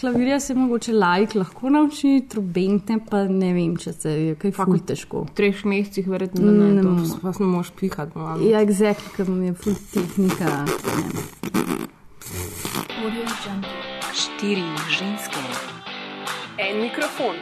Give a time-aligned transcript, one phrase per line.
[0.00, 4.86] klavirja se mogoče lajk lahko nauči, trobente pa ne vem, če se je kaj fakt
[4.88, 5.24] težko.
[5.28, 7.20] V treh mesecih verjetno ne, Ne to morem.
[7.22, 8.16] vas ne moš pihati.
[8.18, 10.64] No, Ja, exactly, ker mi je ful tehnika.
[10.64, 11.28] Ne.
[14.14, 15.40] Štiri ženske,
[16.58, 17.36] En mikrofon,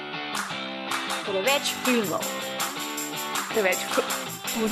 [1.27, 2.23] preveč filmov,
[3.51, 3.81] preveč
[4.59, 4.65] My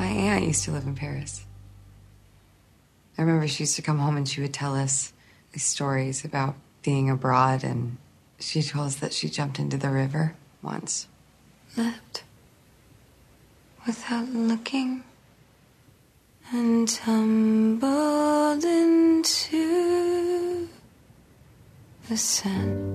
[0.00, 1.46] aunt used to live in Paris.
[3.16, 5.14] I remember she used to come home and she would tell us
[5.52, 7.96] these stories about being abroad, and
[8.38, 11.06] she told us that she jumped into the river once.
[11.78, 12.24] Left
[13.86, 15.04] without looking
[16.52, 19.66] and tumbled into
[22.08, 22.94] the sand.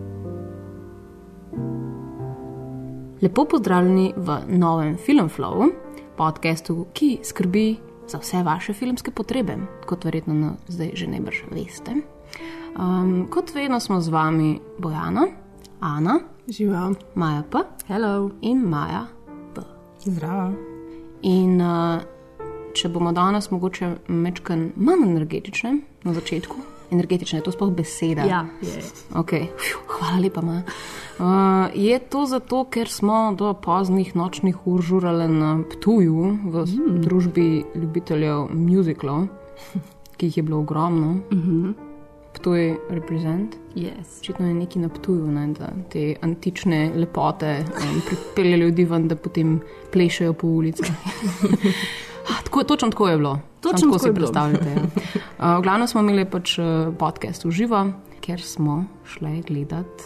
[3.21, 5.69] Lepo pozdravljeni v novem Filmflowu,
[6.17, 11.91] podkastu, ki skrbi za vse vaše filmske potrebe, kot verjetno na, zdaj že najbrž veste.
[12.79, 15.27] Um, kot vedno smo z vami Bojana,
[15.79, 16.91] Ana, Živa.
[17.15, 17.57] Maja P.
[17.87, 18.31] Hello.
[18.41, 19.07] in Maja
[19.55, 19.61] P.
[20.05, 20.53] Zdravo.
[21.21, 22.01] In uh,
[22.73, 26.55] če bomo danes mogoče mečken manj energetične na začetku,
[26.91, 28.25] energetične je to sploh beseda.
[28.25, 28.81] Ja, je.
[29.21, 29.49] Okay.
[29.57, 30.63] Fju, hvala lepa, Maja.
[31.19, 31.25] Uh,
[31.75, 37.01] je to zato, ker smo do poznih nočnih ur žurali na Ptuju v mm.
[37.03, 39.27] družbi ljubiteljev muziklov,
[40.17, 41.13] ki jih je bilo ogromno.
[41.31, 41.73] Mm -hmm.
[42.33, 43.55] Ptuj reprezent.
[43.75, 44.19] Yes.
[44.19, 49.15] Očitno je neki na Ptuju, ne, da te antične lepote um, pripelje ljudi ven, da
[49.15, 49.59] potem
[49.91, 50.87] plešajo po ulicah.
[52.29, 53.39] Ah, Tako, točno tako je bilo.
[53.61, 54.69] Točno Samo tako si predstavljate.
[54.69, 54.81] Ja.
[55.55, 56.65] Uh, v glavnem smo imeli pač uh,
[56.99, 57.85] podcast v živo,
[58.21, 60.03] ker smo šli gledati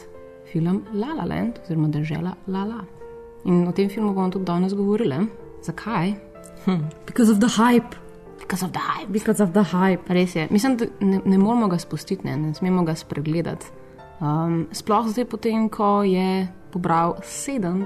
[0.52, 2.82] film La La Land, oziroma država La La.
[3.46, 5.16] In o tem filmu bomo tudi danes govorili.
[5.64, 6.14] Zakaj?
[7.06, 7.96] Because of the hype.
[8.40, 9.12] Because of the hype.
[9.12, 10.14] Because of the hype.
[10.14, 10.48] Res je.
[10.52, 13.66] Mislim, da ne, ne moramo ga spustiti, ne, ne smemo ga spregledati.
[14.20, 17.86] Um, sploh zdaj, potem, ko je pobral sedem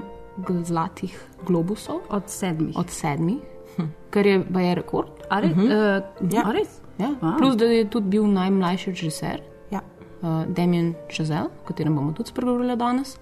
[0.62, 1.14] zlatih
[1.46, 2.76] globusov Od sedmih.
[2.76, 3.38] od sedmih,
[4.12, 5.08] kar je, pa je rekord.
[5.30, 5.52] A res?
[5.52, 6.02] Uh -huh.
[6.32, 6.42] Ja.
[6.46, 6.80] A res?
[6.98, 7.14] Ja.
[7.20, 7.38] Wow.
[7.38, 9.40] Plus, da je tudi bil najmlajši režiser,
[9.70, 9.80] Ja.
[10.22, 13.18] uh, Damien Chazelle, o katerem bomo tudi spregovorili danes,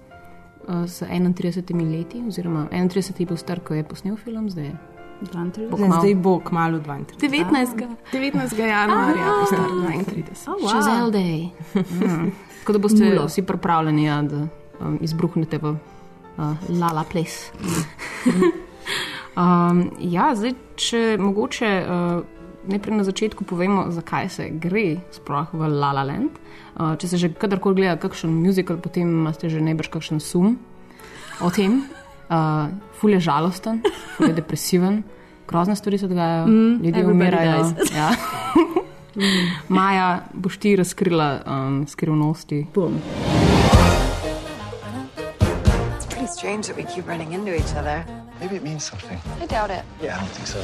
[0.67, 4.75] uh, z 31 leti, oziroma 31 je bil star, ko je posnel film, zdaj je
[5.21, 5.69] 32.
[5.69, 7.29] bo zdaj bo kmalo 32.
[7.29, 7.87] 19.
[8.13, 8.59] 19.
[8.59, 10.47] januarja bo star 32.
[10.47, 10.69] Oh, wow.
[10.71, 11.49] Chazelle Day.
[11.75, 12.31] Mm.
[12.59, 14.47] Tako da boste vsi pripravljeni, ja, da
[14.81, 15.77] um, izbruhnete v uh,
[16.69, 17.51] Lala Place.
[19.37, 22.25] um, ja, zdaj, če mogoče uh,
[22.67, 26.39] najprej na začetku povemo, zakaj se gre sploh v Lala Land.
[26.77, 30.57] Uh, če se že kadarkoli gleda kakšen muzikal, potem imate že najbrž kakšen sum
[31.41, 31.85] o tem.
[32.27, 32.67] Uh,
[32.99, 33.79] ful je žalosten,
[34.17, 34.99] ful je depresiven,
[35.47, 37.71] grozne stvari se dogajajo, mm, ljudje umirajo.
[37.95, 38.11] Ja.
[39.75, 42.67] Maja, boš ti razkrila um, skrivnosti.
[42.75, 42.99] Bum.
[46.27, 48.03] It's pretty strange that we keep running into each other.
[48.41, 49.17] Maybe it means something.
[49.39, 49.83] I doubt it.
[50.01, 50.59] Yeah, I don't think so.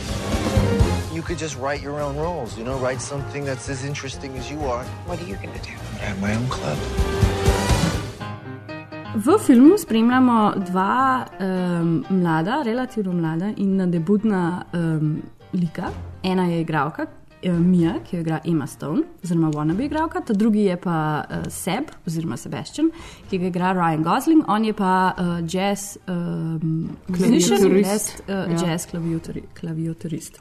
[1.16, 4.52] You could just write your own rules, you know, write something that's as interesting as
[4.52, 4.84] you are.
[5.08, 5.72] What are you going to do?
[6.02, 6.78] I have my own club.
[9.16, 15.92] V filmu spremljamo dva um, mlada, relativno mlada in debutna um, lika.
[16.24, 17.06] Ena je igralka,
[17.52, 21.92] Mija, ki jo igra Emma Stone, oziroma wannabe igralka, ta drugi je pa uh, Seb,
[22.08, 22.92] oziroma Sebastian,
[23.30, 27.90] ki ga igra Ryan Gosling, on je pa uh, jazz um, Klaviaturist.
[27.92, 28.58] jazz, uh, Ja.
[28.68, 28.88] jazz
[29.60, 30.40] klaviaturist.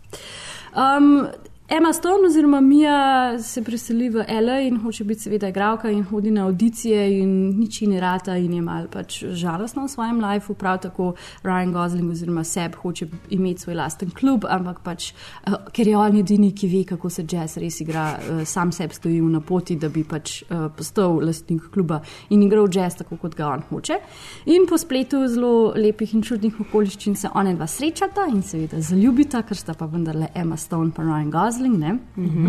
[0.76, 1.26] Um,
[1.72, 6.30] Emma Stone oziroma Mija se preseli v LA in hoče biti seveda igralka in hodi
[6.30, 10.54] na audicije in nič ne rata in je mal pač žalostna v svojem lifeu.
[10.54, 15.14] Prav tako Ryan Gosling oziroma Seb hoče imeti svoj lasten klub, ampak pač,
[15.46, 18.94] uh, ker je on edini, ki ve, kako se jazz res igra, uh, sam sebi
[18.94, 23.34] stoji na poti, da bi pač uh, postal lastnik kluba in igral jazz tako, kot
[23.34, 23.96] ga on hoče.
[24.44, 29.40] In po spletu zelo lepih in čudnih okoliščin se one dva srečata in seveda zaljubita,
[29.48, 31.61] ker sta pa vendarle Emma Stone in Ryan Gosling.
[31.68, 31.98] Ne?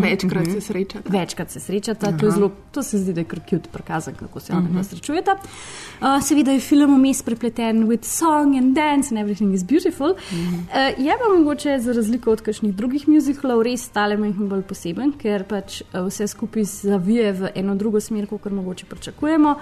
[0.02, 1.10] Večkrat se srečate.
[1.10, 4.40] Večkrat se srečata, to, je zelo, to se zdi, da je kar cute prikazan, kako
[4.40, 4.82] se oni uh -huh.
[4.82, 5.36] srečujeta.
[6.00, 10.10] Uh, seveda je film vmes prepleten with song and dance and everything is beautiful.
[10.10, 10.54] Uh -huh.
[10.54, 15.12] uh, je pa mogoče za razliko od kakšnih drugih muzikalov res stale majhen bolj poseben,
[15.12, 19.54] ker pač uh, vse skupaj zavije v eno drugo smer, kot mogoče pričakujemo.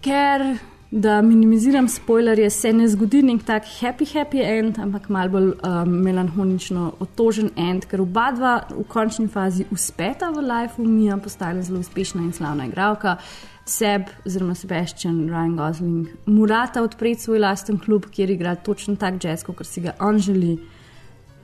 [0.00, 0.58] Ker
[0.92, 5.94] da minimiziram spoilerje, se ne zgodi nek tak happy, happy end, ampak malo bolj um,
[6.04, 11.80] melanholično otožen end, ker oba dva v končni fazi uspeta v lifeu, Mija postane zelo
[11.80, 13.16] uspešna in slavna igralka.
[13.64, 19.46] Seb, oziroma Sebastian, Ryan Gosling, morata odpreti svoj lasten klub, kjer igra točno tak jazz,
[19.48, 20.58] kot si ga on želi,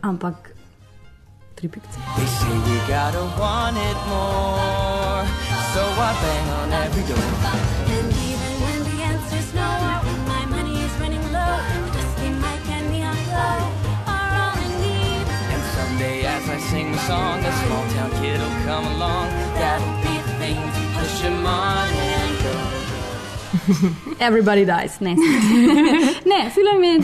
[0.02, 0.52] ampak
[1.54, 1.96] tri pikce.
[5.74, 7.77] So I bang on every door.
[16.70, 19.26] Sing the song, a small town kid will come along.
[19.60, 22.56] That'll be the thing to push him on and go.
[24.28, 25.14] Everybody dies, ne.
[26.32, 27.00] ne, film je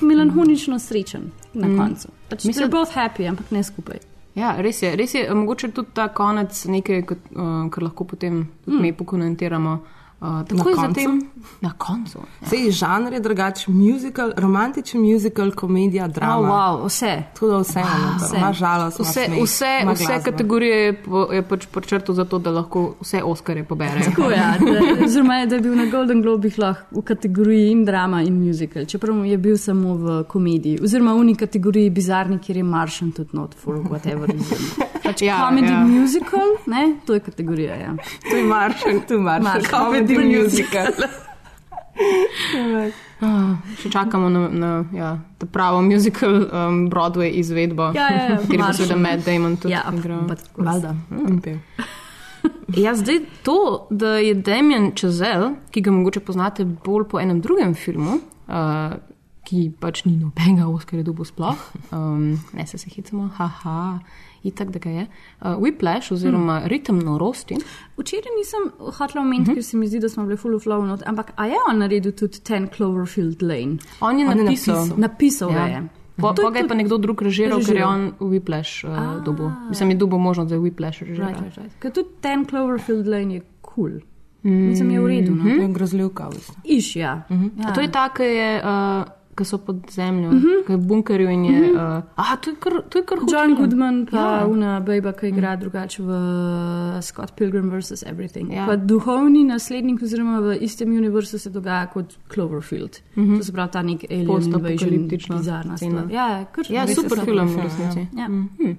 [0.00, 2.08] melanholično srečen na koncu.
[2.28, 3.98] Pač Mislim- Mislim, both happy, ampak ne skupaj.
[4.34, 5.34] Ja, res je, res je.
[5.34, 8.34] Mogoče tudi ta konec nekaj, kot, uh, kar lahko potem
[8.66, 8.82] mm.
[8.82, 9.72] mi pokomentiramo.
[9.72, 10.80] Uh, takoj koncu?
[10.94, 11.20] zatem,
[11.60, 12.18] na koncu.
[12.42, 16.48] Sej žanr je drugačen, musical, romantičen musical, komedija, Oh, drama.
[16.48, 17.22] wow, vse.
[17.32, 18.36] Tako da vse Wow, imamo, vse.
[18.36, 22.50] ima žalost, Vse, smeh, vse, vse kategorije je, po, je pač počrto za to, da
[22.52, 24.04] lahko vse Oskarje poberejo.
[24.04, 28.22] Tako, ja, da, oziroma, da je bil na Golden Globih lahko v kategoriji in drama
[28.22, 32.64] in musical, čeprav je bil samo v komediji, oziroma v uni kategoriji bizarni, kjer je
[32.64, 34.58] Martian tudi not for whatever reason.
[35.04, 35.80] Pač Ja, comedy ja.
[35.80, 37.74] musical, ne, to je kategorija.
[37.76, 37.94] Ja.
[38.22, 40.92] To je maršal, tu je maršal, Maršal, comedy musical.
[43.18, 45.08] Ah, Še čakamo na, na ja,
[45.42, 49.74] ta pravo musical um, Broadway izvedbo, Ja, ja, ja, kjer bo seveda Matt Damon tudi
[49.74, 50.28] Ja, igral.
[50.54, 50.92] Valjda.
[51.30, 51.58] In pel.
[52.78, 57.74] Ja, zdaj to, da je Damien Chazelle, ki ga mogoče poznate bolj po enem drugem
[57.74, 58.94] filmu, uh,
[59.48, 61.58] ki pač ni nobenega Oscarja dobil sploh,
[61.90, 63.98] um, ne se se hicamo, haha,
[64.42, 65.06] itak da ga je.
[65.40, 66.68] Uh, Whiplash oziroma hmm.
[66.68, 67.56] Ritem norosti.
[67.96, 69.54] Včeraj nisem hotel omeniti, uh -huh.
[69.54, 71.78] ker se mi zdi, da smo bili full of love not, ampak a je on
[71.78, 73.76] naredil tudi Ten Cloverfield Lane?
[74.00, 74.76] On je On je napisal.
[74.76, 74.98] napisal.
[74.98, 75.66] Napisal ga Ja.
[75.66, 75.88] je.
[76.16, 79.24] Po, To je po ga je pa nekdo drug režiral, ker je on Whiplash uh,
[79.24, 79.50] dobil.
[79.68, 81.28] Mislim, je dobil možnost, da je Whiplash režiral.
[81.28, 81.72] Right, right, right.
[81.78, 83.90] Ker tudi Ten Cloverfield Lane je kul.
[83.90, 84.00] Cool.
[84.42, 84.68] Mm.
[84.70, 85.34] Mislim, je v redu.
[85.34, 85.44] No?
[85.44, 86.30] To je grozljivka.
[86.64, 87.22] Iš, ja.
[87.30, 87.50] Uh -huh.
[87.58, 87.68] ja.
[87.68, 88.62] A to je ta, ki je.
[88.62, 90.66] Uh, Ki so pod zemljo, uh -huh.
[90.66, 91.72] ki je v bunkerju in je.
[91.72, 93.54] Uh, aha, to je kar, to je kar hud John.
[93.54, 94.40] Goodman, pa Ja.
[94.40, 94.46] ja.
[94.46, 95.60] Una Bejba, ki igra mm.
[95.60, 96.12] drugače v
[97.02, 98.02] Scott Pilgrim vs.
[98.06, 98.52] Everything.
[98.52, 98.66] Ja.
[98.70, 98.76] Ja.
[98.76, 103.00] Duhovni naslednik, oziroma v istem univerzu se dogaja kot Cloverfield.
[103.14, 103.38] Mm -hmm.
[103.38, 106.00] To se pravi ta nek Postapokaliptična bizarna scena.
[106.00, 106.14] stvar.
[106.14, 108.06] Ja, kar Ja, super film, v resnici.
[108.16, 108.26] Ja.
[108.26, 108.72] Hm.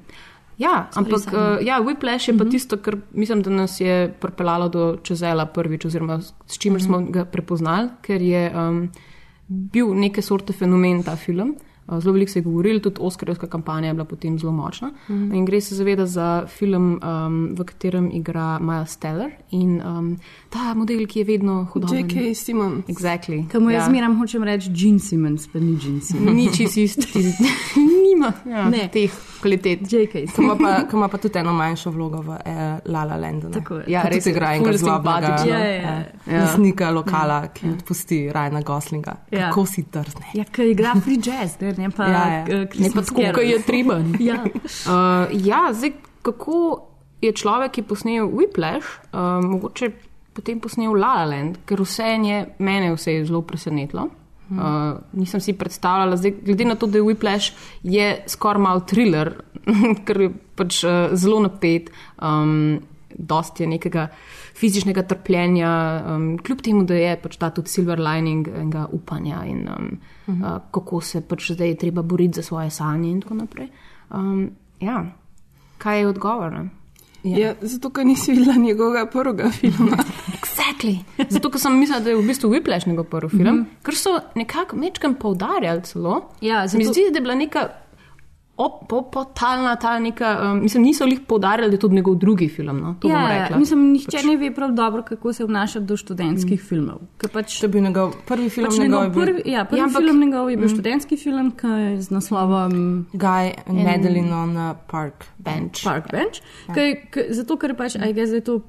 [0.59, 4.97] Ja, ampak uh, ja, Whiplash je pa tisto, kar mislim, da nas je pripeljalo do
[5.03, 8.89] Čezela prvič, oziroma s čimer smo ga prepoznali, ker je um,
[9.49, 11.55] bil neke sorte fenomen ta film.
[11.87, 14.91] Uh, Zelo veliko se je govorilo, tudi Oscarjevska kampanja je bila potem zelo močna.
[15.07, 15.33] Mm.
[15.33, 20.11] In gre se zaveda za film, um, v katerem igra Miles Teller in um,
[20.49, 21.97] ta model, ki je vedno hodoben.
[21.99, 22.35] J.K.
[22.35, 22.83] Simon.
[22.87, 23.47] Exactly.
[23.47, 23.89] Kaj mu jaz Ja.
[23.89, 26.35] zmeram hočem reči Gene Simmons, pa ni Gene Simmons.
[26.35, 27.25] Ni čisto isti,
[28.03, 28.85] nima ja, Ne.
[28.87, 29.09] teh
[29.41, 29.85] kvalitet.
[29.91, 30.25] J.K.
[30.35, 32.59] Ki ima pa, ki ima pa tudi eno manjšo vlogo v eh,
[32.91, 33.51] La La Landu.
[33.53, 33.85] Tako je.
[33.93, 35.33] Ja, res igra enega zlobnega.
[35.47, 35.95] Ja, ja,
[36.27, 36.41] ja.
[36.43, 39.15] lastnika lokala, ki odpusti Rajna Goslinga.
[39.31, 39.49] Ja.
[39.49, 40.33] Kako si drzne.
[40.33, 42.43] Ja, ki igra free jazz, ne, ne pa Ja, ja.
[42.47, 43.99] eh, Ne pa tako, kot je treba.
[44.19, 44.43] Ja.
[44.43, 46.85] Uh, ja, zdaj kako
[47.21, 49.91] je človek, ki posnel Whiplash, uh, mogoče
[50.33, 54.07] potem posnel La La Land, ker vse je mene vse je zelo presenetilo.
[54.49, 57.51] Uh, nisem si predstavljala, zdaj, glede na to, da je Whiplash
[57.83, 59.33] je skoraj mal thriller,
[60.05, 61.91] ker je pač uh, zelo napet,
[62.21, 62.79] um,
[63.13, 64.07] dosti je nekega
[64.57, 65.71] fizičnega trpljenja,
[66.15, 70.33] um, kljub temu, da je pač ta tudi silver lining enega upanja in um, uh
[70.33, 70.55] -huh.
[70.55, 73.67] uh, kako se pač zdaj je treba boriti za svoje sanje in tako naprej.
[74.09, 75.05] Um, ja,
[75.77, 76.51] kaj je odgovor?
[76.51, 76.69] Ne?
[77.23, 77.37] Ja.
[77.37, 79.97] Ja, zato, ker nisi videla njegovega prvega filma.
[80.39, 80.97] Exactly.
[81.29, 83.83] Zato, ker sem mislila, da je v bistvu Whiplash njegov prvi film, mm -hmm.
[83.85, 86.21] ker so nekako mečkam poudarjali celo.
[86.41, 87.69] Ja, Se Mi zato- zdi, da je bila neka
[88.59, 92.79] opotalna ta neka, um, mislim, niso jih poudarjali, da je to njegov drugi film.
[92.79, 92.95] No?
[92.99, 93.57] To Ja, rekla.
[93.57, 94.25] mislim, nihče pač...
[94.25, 96.65] ne ve prav dobro, kako se obnaša do študentskih mm.
[96.65, 96.97] filmov.
[97.33, 99.79] Pač, To je bil njegov prvi film, pač njegov je njegov bil prvi, ja, prvi
[99.79, 100.73] Ja, ja, ampak- film njegov je bil mm.
[100.75, 102.73] študentski film, ki je z naslovom
[103.13, 105.25] Guy and Madeline on a Park.
[105.37, 105.83] Bench.
[105.83, 106.41] Park Bench.
[106.67, 106.73] Ja.
[106.73, 108.59] Kaj, kaj, zato, ker pač, aj ga zdaj to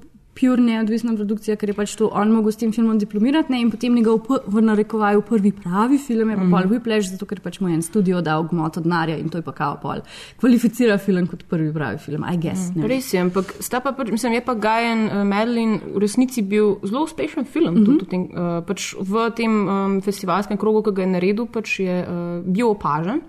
[0.41, 3.71] pure neodvisna produkcija, ker je pač to on mogel s tem filmom diplomirati ne, in
[3.73, 6.55] potem njegov v narekovaju prvi pravi film je pa mm.
[6.55, 9.45] Paul Whiplash, zato ker pač mu je en studio dal gmoto denarja in to je
[9.47, 10.01] pa kao pol.
[10.41, 12.71] Kvalificira film kot prvi pravi film, I guess.
[12.75, 12.89] Mm.
[12.89, 17.05] Res je, ampak sta pa, mislim, je pa Gajen uh, Madeline v resnici bil zelo
[17.05, 17.75] uspešen film.
[17.75, 17.87] Mm -hmm.
[17.87, 21.81] tudi, v tem, uh, pač v tem um, festivalskem krogu, ki ga je naredil, pač
[21.81, 23.21] je uh, bil opažen.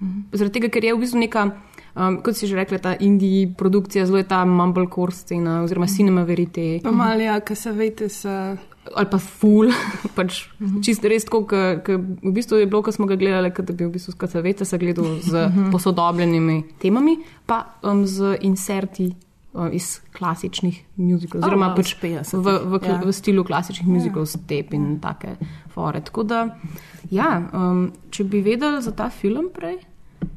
[0.00, 0.38] Mm -hmm.
[0.38, 1.50] Zaradi tega, ker je v bistvu neka,
[1.94, 6.22] um, kot si že rekla, ta indie produkcija, zelo je ta mumblecore scena oziroma cinema
[6.22, 6.80] verite.
[6.84, 8.56] Pa malja, ki se vejte, se
[8.92, 9.72] ali pa ful,
[10.18, 10.44] pač
[10.84, 13.92] čisto res tako, ker v bistvu je bilo, ko smo ga gledali, da bi v
[13.96, 17.16] bistvu skacavete se gledal z posodobljenimi temami,
[17.48, 19.08] pa um, z inserti
[19.54, 21.78] uh, iz klasičnih muzikov, oziroma wow.
[21.80, 23.00] pač Iz 50-ih, v, v, ja.
[23.00, 25.38] v stilu klasičnih muzikov, step in take
[25.72, 26.04] fore.
[26.04, 26.44] Tako da,
[27.10, 29.80] ja, um, če bi vedeli za ta film prej,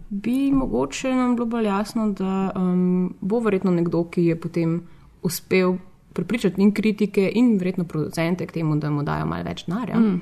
[0.09, 2.81] bi mogoče nam bilo bolj jasno, da um,
[3.21, 4.81] bo verjetno nekdo, ki je potem
[5.23, 5.75] uspel
[6.13, 9.99] prepričati in kritike, in verjetno producente k temu, da mu dajo malo več denarja.
[9.99, 10.21] Mm.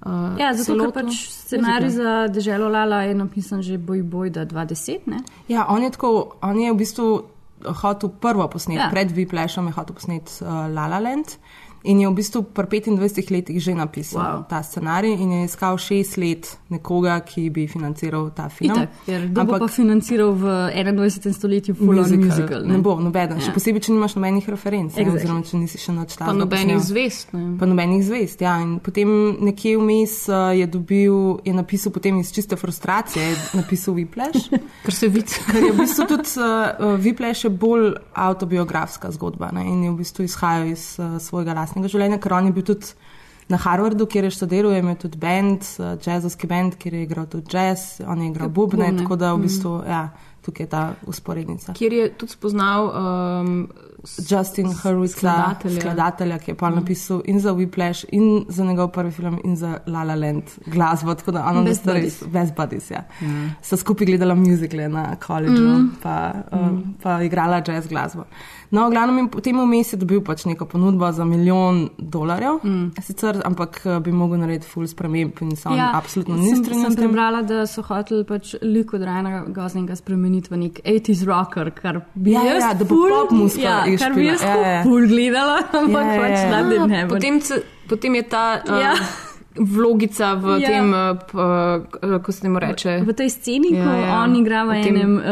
[0.00, 2.04] Uh, Ja, zato ker pač scenarij muzikal.
[2.04, 5.18] za Deželo Lala je napisan že boj boj, da 2010, ne?
[5.48, 7.08] Ja, on je tako, on je v bistvu
[7.74, 8.84] hotel prvo posneti, Ja.
[8.84, 8.90] ja.
[8.90, 11.26] pred Viplešom je hotel posneti uh, La La Land
[11.84, 14.48] in je v bistvu pri 25 letih že napisal Wow.
[14.48, 18.72] ta scenarij in je iskal šest let nekoga, ki bi financiral ta film.
[18.72, 21.32] Itak, ker kdo bo pa financiral v 21.
[21.32, 22.68] stoletju full on musical, ne?
[22.68, 22.76] ne?
[22.76, 23.36] ne bo, nobeden.
[23.36, 23.42] Ja.
[23.42, 23.50] Ja.
[23.50, 25.02] Še posebej, če nimaš nobenih referenc, Exactly.
[25.02, 25.18] exactly.
[25.18, 26.32] oziroma če nisi še načrtoval.
[26.32, 27.32] Pa nobenih zvest.
[27.36, 27.44] Ne.
[27.60, 28.54] Pa nobenih zvest, ja.
[28.62, 29.12] In potem
[29.42, 34.48] nekje vmes uh, je dobil, je napisal potem iz čiste frustracije, je napisal Whiplash.
[34.86, 35.40] Ker se vidi.
[35.50, 39.66] Ker je v bistvu tudi uh, Whiplash je bolj autobiografska zgodba ne?
[39.68, 42.92] in je v bistvu izhajal iz uh, svojega lastnega življenja, ker on je bil tudi
[43.48, 47.26] na Harvardu, kjer je študiral, je imel tudi band, uh, jazzovski band, kjer je igral
[47.26, 49.02] tudi jazz, on je igral bubne, bubne.
[49.02, 50.02] tako da v bistvu, ja,
[50.46, 51.74] tukaj je ta usporednica.
[51.76, 53.56] Kjer je tudi spoznal um,
[54.02, 55.80] Justin Hurwitz, skladatelja.
[55.80, 59.78] skladatelja, ki je pa napisal in za Whiplash, in za njegov prvi film, in za
[59.86, 61.14] La La Land glasbo.
[61.14, 62.90] Tako da da Best res best buddies.
[62.90, 63.04] Ja.
[63.20, 63.50] Mm.
[63.62, 65.90] Sta skupaj gledala muzikle na koledžu, mm.
[66.02, 66.94] pa, um, mm.
[67.02, 68.24] pa igrala jazz glasbo.
[68.72, 73.02] No, v glavnem, in potem vmes je dobil pač neko ponudbo za milijon dolarjev, mm.
[73.04, 76.96] sicer, ampak eh, bi mogel narediti full sprememb in on ja, absolutno ni strinjal sem
[76.96, 82.00] prebrala, da so hoteli pač lik od Rajna Goslinga spremeniti v nek 80s rocker, kar
[82.14, 84.68] bi Ja, ja, jaz ja, da bo pop muska ja, kar bi jaz Ja, ja,
[84.68, 84.82] ja.
[84.82, 86.48] ful gledala, ampak Ja, ja, pač ja.
[86.50, 87.08] that didn't happen.
[87.10, 87.34] Potem,
[87.88, 88.94] potem je ta uh, Ja.
[89.54, 90.68] vlogica v Ja.
[90.70, 91.18] tem, uh,
[92.00, 93.00] kako se temu reče.
[93.00, 94.12] V tej sceni, Ja, ko ja.
[94.18, 95.24] on igra v V enem uh,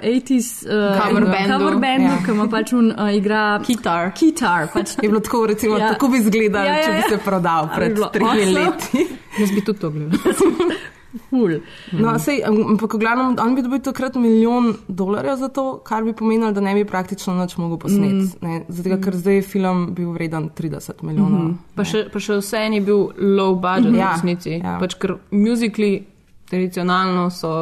[0.00, 1.48] 80s uh, Cover bandu.
[1.48, 2.18] cover bandu Ja.
[2.18, 4.10] ki ima pač un, uh, igra Kitar.
[4.12, 5.84] kitar pač, Je bilo tako, recimo, Ja.
[5.84, 5.92] ja.
[5.92, 7.08] tako bi izgledalo, Ja, ja, ja, ja, če bi ja.
[7.08, 9.06] se prodal bi pred tremi leti.
[9.40, 10.18] Jaz bi tudi to gledal.
[11.30, 11.60] ful.
[11.92, 16.12] No, sej, ampak, v glavnem, on bi dobil takrat milijon dolarjev za to, kar bi
[16.12, 18.28] pomenilo, da ne bi praktično nič mogel posneti.
[18.40, 18.68] Mm.
[18.68, 21.48] Zato, ker zdaj je film bil vreden 30 milijonov.
[21.48, 21.58] Mm.
[21.74, 24.58] Pa še, pa še vse en je bil low budget Ja, v resnici.
[24.60, 24.76] ja.
[24.80, 25.92] Pač, ker muzikli
[26.48, 27.52] tradicionalno so,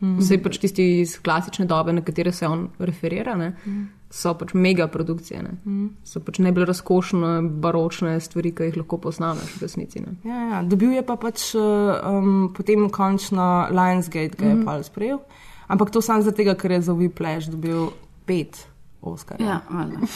[0.00, 0.18] mm.
[0.20, 3.84] vsej pač tisti iz klasične dobe, na katere se on referira, ne, mm.
[4.10, 5.42] So pač mega produkcije.
[5.42, 5.56] Ne.
[5.64, 5.88] Mm.
[6.04, 7.32] So pač najbolj razkošne,
[7.62, 10.00] baročne stvari, ki jih lahko posnameš v resnici.
[10.00, 10.16] Ne.
[10.24, 10.62] Ja, ja.
[10.62, 14.64] Dobil je pa pač um, potem končno Lionsgate, ga je mm.
[14.64, 15.20] pa sprejel.
[15.66, 17.88] Ampak to samo zato, ker je za Whiplash dobil
[18.26, 18.66] pet
[19.02, 19.48] Oscarjev.
[19.48, 20.06] Ja, valjda.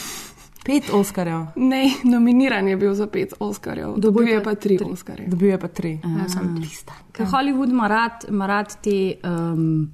[0.64, 5.26] Pet Oscarjev, Ne, nominiran je bil za pet Oscarjev, dobil je pa tri Oscarje.
[5.26, 6.00] dobil je pa tri.
[6.04, 6.92] Ja, sem trista.
[7.12, 9.90] Ker Hollywood ima rad, ima rad te um,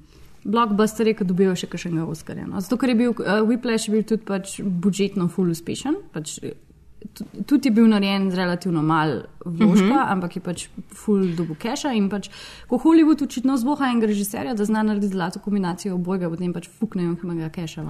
[0.47, 2.47] blockbusterje, ki dobijo še kakšnega Oscarja.
[2.47, 2.61] No.
[2.63, 5.99] Zato, ker je bil uh, Whiplash je bil tudi pač budžetno full uspešen.
[6.15, 6.55] Pač, eh,
[7.13, 10.11] tu- Tudi je bil narejen z relativno malo vložka, uh -huh.
[10.11, 11.93] ampak je pač full dobu keša.
[11.93, 12.29] In pač,
[12.67, 17.15] ko Hollywood očitno zvoha enega režiserja, da zna narediti zlato kombinacijo obojega, potem pač fuknejo
[17.23, 17.83] nekega keša.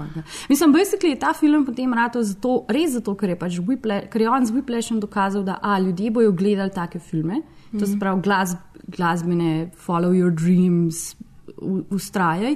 [0.49, 4.21] Mislim, basically je ta film potem rato zato, res zato, ker je, pač Whiplash, ker
[4.21, 7.41] je on z Whiplashem dokazal, da a, ljudje bojo gledali take filme.
[7.79, 8.55] To se pravi glas,
[8.87, 11.15] glasbene, follow your dreams,
[11.93, 12.55] ustrajaj.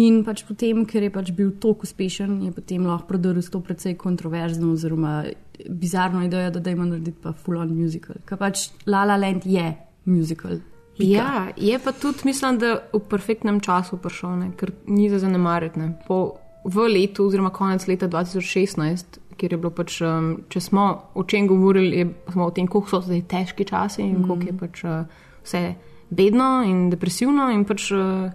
[0.00, 3.60] In pač potem, ker je pač bil tako uspešen, je potem lahko prodrl s to
[3.60, 5.24] precej kontroverzno oziroma
[5.68, 8.16] bizarno idejo, da dajmo narediti pa full on musical.
[8.26, 9.66] Ker pač La La Land je
[10.10, 10.62] musical.
[10.94, 11.10] Pika.
[11.10, 15.78] Ja, je pa tudi, mislim, da v perfektnem času prišel, ne, ker ni za zanemariti.
[15.80, 15.92] ne.
[16.06, 21.24] Po, v letu, oziroma konec leta 2016, kjer je bilo pač, um, če smo o
[21.26, 24.28] čem govorili, je, smo o tem, kako so zdaj težki časi in mm.
[24.28, 25.62] koliko je pač uh, vse
[26.10, 28.30] bedno in depresivno, in pač uh,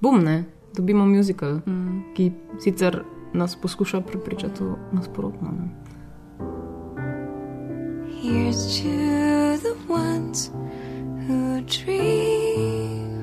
[0.00, 0.44] bom, ne,
[0.74, 2.14] dobimo muzikal, mm.
[2.14, 2.32] ki
[2.62, 5.52] sicer nas poskuša prepričati v nasprotno.
[5.52, 5.68] Ne.
[8.22, 10.50] Here's to the ones
[11.26, 13.14] who dream,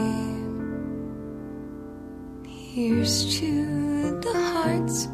[2.47, 5.07] Here's to the hearts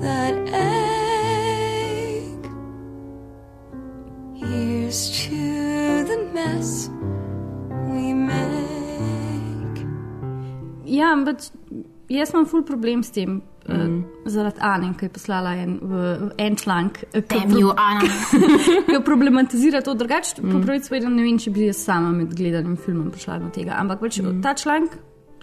[0.00, 2.46] that ache.
[4.34, 6.90] Here's to the mess
[7.88, 9.78] we make.
[10.84, 11.38] Ja, ampak
[12.08, 13.42] jaz imam full problem s tem.
[13.68, 14.04] Mm.
[14.26, 15.76] Zaradi Ane, ki je poslala en,
[16.38, 18.08] en članek, ki Temju, Ana.
[18.88, 20.40] ki problematizira to drugače.
[20.42, 20.52] Mm.
[20.52, 23.76] Po pravici povedano, ne vem, če bi jaz sama med gledanjem filmom prišla do tega.
[23.78, 24.40] Ampak pač, mm.
[24.42, 24.96] ta članek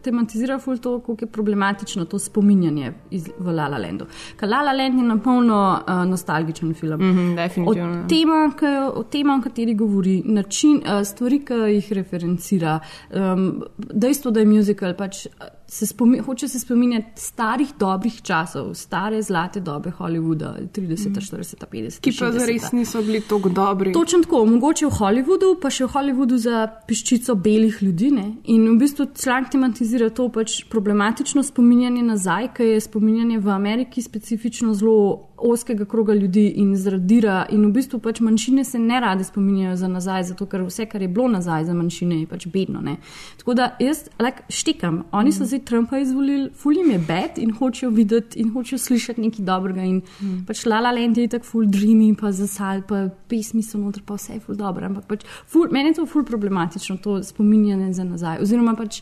[0.08, 4.08] tematizira ful to, kako je problematično to spominjanje iz, v La La Landu.
[4.40, 7.00] Ker La La Land je na polno uh, nostalgičen film.
[7.02, 8.06] Mhm, O definitivno.
[8.10, 12.80] tema, ki, o tema, o kateri govori, način, uh, stvari, ki jih referencira,
[13.12, 15.26] um, dejstvo, da je muzikal, pač
[15.68, 22.00] se spomi, hoče se spominjati starih dobrih časov, stare zlate dobe Hollywooda, 30, 40, 50.
[22.00, 22.40] Ki pa 60.
[22.40, 23.94] zares niso bili tako dobri.
[23.94, 28.12] Točno tako, mogoče v Hollywoodu, pa še v Hollywoodu za peščico belih ljudi.
[28.16, 28.28] Ne?
[28.44, 34.02] In v bistvu članek tematizira to pač problematično spominjanje nazaj, ki je spominjanje v Ameriki
[34.02, 37.46] specifično zelo oskega kroga ljudi in zradira.
[37.50, 41.02] In v bistvu pač manjšine se ne rade spominjajo za nazaj, zato ker vse, kar
[41.02, 42.82] je bilo nazaj za manjšine, je pač bedno.
[42.82, 42.98] Ne?
[43.38, 45.04] Tako da jaz like, štekam.
[45.12, 49.46] Oni so zdaj Trumpa izvolili, fulim je bed in hočejo videti in hočejo slišati nekaj
[49.46, 49.84] dobrega.
[49.84, 50.46] In mm.
[50.48, 54.18] pač La La Land je tako full dreamy, pa zasal, pa pesmi so noter, pa
[54.18, 54.86] vse je full dobro.
[54.86, 58.42] Ampak pač ful, meni je to full problematično, to spominjanje za nazaj.
[58.42, 59.02] Oziroma pač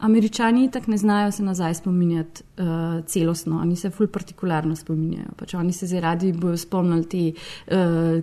[0.00, 2.64] Američani tako ne znajo se nazaj spominjati uh,
[3.06, 5.28] celostno, oni se ful partikularno spominjajo.
[5.36, 7.32] Pač oni se zdaj radi bojo spomnili te,
[7.66, 7.74] uh,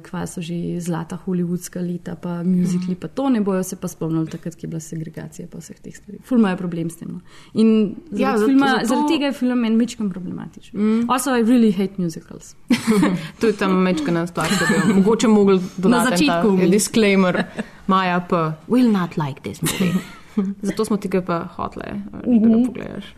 [0.02, 4.28] kva so že zlata hollywoodska leta, pa muzikli, pa to ne bojo se pa spomnili
[4.28, 6.20] takrat, ki je bila segregacija pa vseh teh stvari.
[6.24, 7.12] Ful imajo problem s tem.
[7.12, 7.20] No.
[7.54, 10.80] In zaradi, Ja, zato- filma, zato- zaradi tega je film meni večkrat problematičen.
[10.82, 11.10] Mm.
[11.10, 12.56] Also, I really hate musicals.
[13.40, 16.14] To je tam mečkana stvar, ki bi jo mogoče mogli dodati.
[16.14, 16.58] en začetku.
[16.58, 17.44] Ta, disclaimer,
[17.88, 19.94] Maja pa, will not like this movie.
[20.68, 23.14] Zato smo ti ga pa hotle, uh, da ga pogledaš.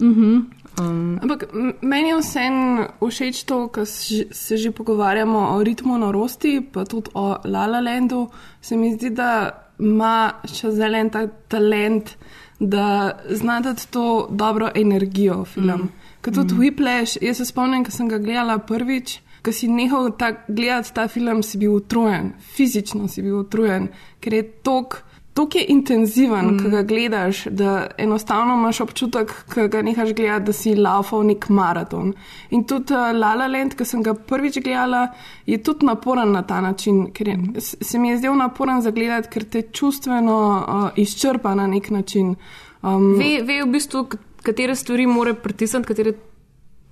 [0.79, 1.47] Um, Ampak
[1.81, 7.37] meni je vseeno všeč to, ker se že pogovarjamo o ritmu norosti, pa tudi o
[7.45, 8.27] La La Landu.
[8.61, 12.13] Se mi zdi, da ima še zelen ta talent,
[12.59, 15.87] da zna dati to dobro energijo film.
[15.87, 16.11] Mm.
[16.21, 16.59] Ker tudi mm.
[16.59, 19.19] Whiplash, jaz se spomnim, ko sem ga gledala prvič.
[19.45, 24.33] Ko si nehal ta, gledati ta film, si bil utrujen, fizično si bil utrujen, ker
[24.33, 25.03] je tok.
[25.37, 26.63] Tako je intenziven, mm.
[26.63, 31.49] ko ga gledaš, da enostavno imaš občutek, ko ga nehaš gledati, da si laufal nek
[31.49, 32.13] maraton.
[32.49, 35.07] In tudi uh, La La Land, ki sem ga prvič gledala,
[35.45, 39.29] je tudi naporen na ta način, ker je, se mi je zdel naporen za gledati,
[39.29, 42.33] ker te čustveno uh, izčrpa na nek način.
[42.81, 44.07] Um, ve, ve v bistvu,
[44.41, 46.13] katere stvari mora pritisniti, katere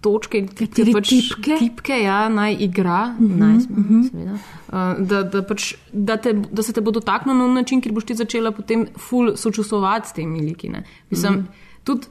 [0.02, 1.58] točke, Katere tipke?
[1.60, 4.10] tipke ja, naj igra, uh -huh, naj, uh -huh.
[4.10, 4.34] seveda.
[4.34, 8.06] Uh, da, da, pač, da, te, da se te bo dotaknil na način, kjer boš
[8.06, 10.69] ti začela potem ful sočustvovati s temi liki.
[10.69, 10.84] ne.
[11.10, 11.48] Mislim, uh -huh.
[11.84, 12.08] tudi,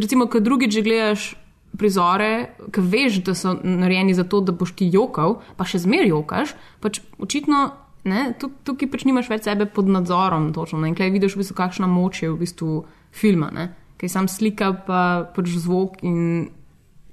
[0.00, 1.34] recimo, ko drugič gledaš
[1.78, 6.08] prizore, ki veš, da so narejeni za to, da boš ti jokal, pa še zmeraj
[6.08, 7.70] jokaš, pač očitno.
[8.04, 10.80] Ne, tuk- tukaj pač nimaš več sebe pod nadzorom, točno.
[10.80, 10.88] ne.
[10.88, 14.72] In tukaj vidiš, v bistvu, kakšna moč je v bistvu filma, ki je sam slika,
[14.86, 16.50] pa pač zvok in,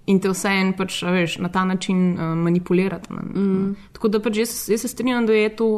[0.09, 3.13] in te vse en pač, veš, na ta način uh, manipulirati.
[3.13, 3.23] Ne.
[3.29, 3.75] Mm.
[3.93, 5.69] Tako da pač jaz, jaz se strinjam, da je to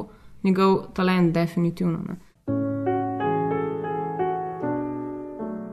[0.43, 1.99] njegov talent, definitivno.
[2.07, 2.19] Ne.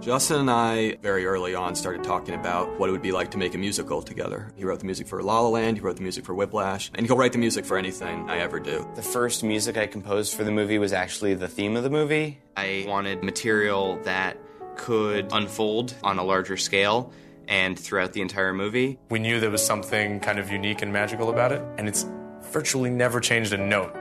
[0.00, 3.38] Justin and I, very early on, started talking about what it would be like to
[3.38, 4.50] make a musical together.
[4.56, 7.06] He wrote the music for La La Land, he wrote the music for Whiplash, and
[7.06, 8.86] he'll write the music for anything I ever do.
[8.94, 12.38] The first music I composed for the movie was actually the theme of the movie.
[12.56, 14.38] I wanted material that
[14.76, 17.12] could unfold on a larger scale
[17.48, 18.98] and throughout the entire movie.
[19.11, 22.06] We knew there was something kind of unique and magical about it, and it's
[22.52, 23.92] virtually never changed a note.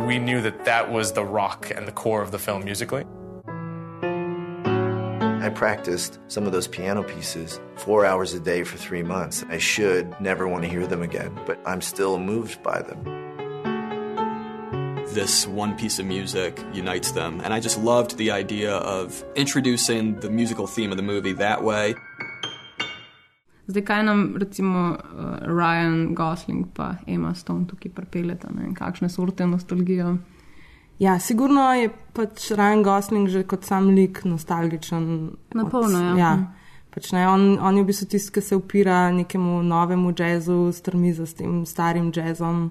[0.00, 3.04] We knew that that was the rock and the core of the film musically.
[5.46, 9.44] I practiced some of those piano pieces four hours a day for three months.
[9.48, 13.04] I should never want to hear them again, but I'm still moved by them.
[15.14, 20.18] This one piece of music unites them, and I just loved the idea of introducing
[20.20, 21.94] the musical theme of the movie that way.
[23.66, 28.74] Zdaj, kaj nam recimo uh, Ryan Gosling pa Emma Stone tukaj pripeljeta, ne?
[28.74, 30.16] kakšne sorte nostalgijo.
[30.98, 35.30] Ja, sigurno je pač Ryan Gosling že kot sam lik nostalgičen.
[35.54, 36.14] Na polno, ja.
[36.16, 36.34] ja.
[36.36, 36.46] Mhm.
[36.96, 41.12] Pač ne, on, on je v bistvu tisti, ki se upira nekemu novemu jazzu, strmi
[41.12, 42.70] za s tem starim jazzom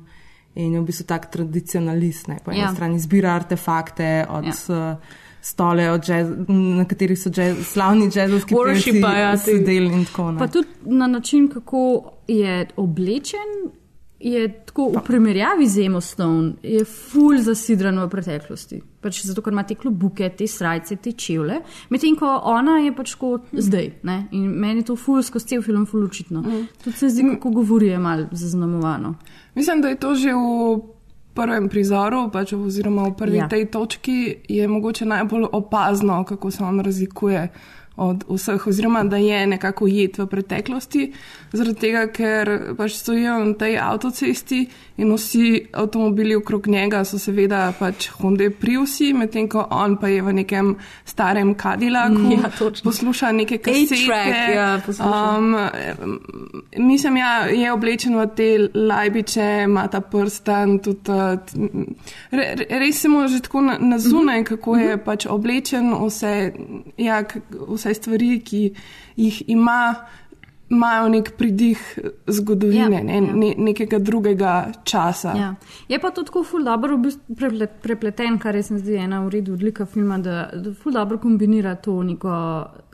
[0.56, 2.28] in je v bistvu tak tradicionalist.
[2.28, 2.40] Ne.
[2.42, 2.72] Po eni Ja.
[2.74, 4.98] strani zbira artefakte od Ja.
[5.46, 5.50] Ja.
[5.50, 10.32] stole, od jazz, na katerih so jazz, slavni jazzovski Worshipajo te- sedeli in tako Pa
[10.32, 10.52] naprej.
[10.52, 13.50] tudi na način, kako je oblečen,
[14.20, 18.82] je tako v primerjavi z Emma Stone, je full zasidran v preteklosti.
[19.02, 23.14] Pač zato, ker ima te klobuke, te srajce, te čevlje, medtem ko ona je pač
[23.16, 23.92] kot zdaj.
[24.04, 24.28] Ne?
[24.32, 26.42] In meni je to full skozi cel film, full očitno.
[26.42, 26.68] Mm.
[26.84, 29.16] Tudi se zdi, kako govori, je mal zaznamovano.
[29.56, 30.95] Mislim, da je to že v
[31.36, 33.48] prvem prizoru, pač, oziroma v prvi Ja.
[33.52, 37.50] tej točki, je mogoče najbolj opazno, kako se on razlikuje
[37.98, 41.12] od vseh, oziroma da je nekako jet v preteklosti,
[41.54, 44.66] zaradi tega, ker pač stojijo na tej avtocesti
[44.98, 50.22] in vsi avtomobili okrog njega so seveda pač Honda Priusi, medtem ko on pa je
[50.22, 52.84] v nekem starem Cadillacu, ja, točno.
[52.84, 53.96] posluša neke kasete.
[54.54, 55.38] Ja, posluša.
[55.38, 55.56] um,
[56.78, 61.40] mislim, ja, je oblečen v te lajbiče, ima ta prstan, tudi, uh,
[62.32, 66.52] re, re- res se mu že tako na, na zunaj, kako je pač oblečen, vse,
[66.98, 67.42] ja, k-
[67.86, 68.62] vse stvari, ki
[69.16, 69.96] jih ima,
[70.70, 75.34] imajo nek pridih zgodovine, Ja, ne, ne, nekega drugega časa.
[75.38, 75.56] Ja.
[75.88, 79.22] Je pa to tako ful dobro v bistvu preple, prepleten, kar se mi zdi ena
[79.26, 82.34] v redu odlika filma, da, da ful dobro kombinira to neko,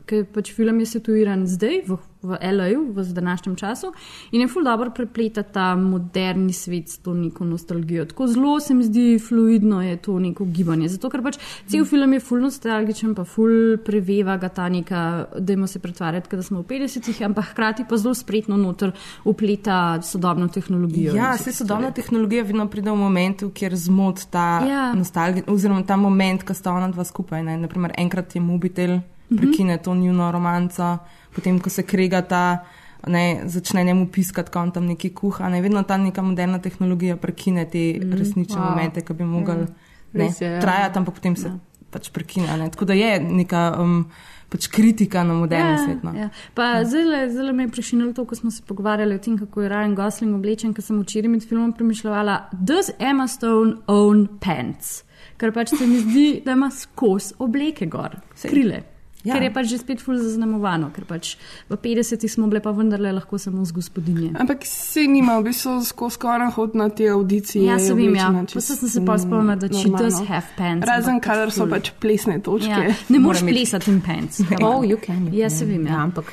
[0.06, 3.92] ker pač film je situiran zdaj v, v LA-ju, v današnjem času
[4.32, 8.04] in je ful dobro prepleta ta moderni svet s to neko nostalgijo.
[8.04, 12.12] Tako zelo se mi zdi fluidno je to neko gibanje, zato ker pač cel film
[12.12, 16.66] je ful nostalgičen, pa ful preveva ga ta neka, dajmo se pretvarjati, da smo v
[16.66, 18.92] 50-ih, ampak hkrati pa zelo spretno noter
[19.24, 21.14] upleta sodobno tehnologijo.
[21.16, 22.02] Ja, se sodobna stvari.
[22.02, 24.92] tehnologija vedno pride v momentu, kjer zmot ta Ja.
[24.94, 27.42] nostalgija, oziroma ta moment, ko sta ona dva skupaj.
[27.42, 27.58] Ne?
[27.58, 29.00] Naprimer, enkrat je mobitel.
[29.36, 30.98] Prekine to njuno romanco,
[31.34, 32.64] potem, ko se kregata,
[33.06, 35.48] ne, začne njemu piskati, ko on tam nekaj kuha.
[35.48, 35.60] Ne?
[35.60, 38.12] Vedno ta neka moderna tehnologija prekine te Mhm.
[38.12, 38.70] resnične Wow.
[38.70, 39.66] momente, ki bi mogli Ja.
[40.14, 40.60] Res je, ja.
[40.60, 41.50] trajati, ampak potem se
[41.90, 42.56] pač prekine.
[42.58, 42.70] Ne?
[42.70, 44.06] Tako da je neka um,
[44.48, 46.02] pač kritika na moderni svet.
[46.02, 46.12] No.
[46.14, 46.28] Ja.
[46.54, 49.68] Pa zelo, zelo me je prešinilo to, ko smo se pogovarjali o tem, kako je
[49.68, 55.04] Ryan Gosling oblečen, ker sem včeraj med filmom premišljala, does Emma Stone own pants?
[55.36, 58.74] Ker pač se mi zdi, da ima skos obleke gor, skrile.
[58.74, 58.82] Ja.
[59.24, 59.34] Ja.
[59.34, 61.36] Ker je pač že spet ful zaznamovano, ker pač
[61.68, 64.32] v 50-ih smo bile pa vendarle lahko samo z gospodinje.
[64.34, 67.64] Ampak se nima, v bistvu skozi skoro hod na te audicije.
[67.64, 68.32] Ja, je se vem, ja.
[68.32, 69.98] Pa čisto, sem se pol spomnila, da she normalno.
[70.00, 72.66] does have pants, Razen ampak pač kadar so pač plesne točke.
[72.66, 72.94] Ja.
[73.08, 74.42] Ne moreš plesati in pants.
[74.60, 75.26] Oh, you can.
[75.26, 75.50] You Ja, can.
[75.52, 76.02] se vem, ja.
[76.02, 76.26] ampak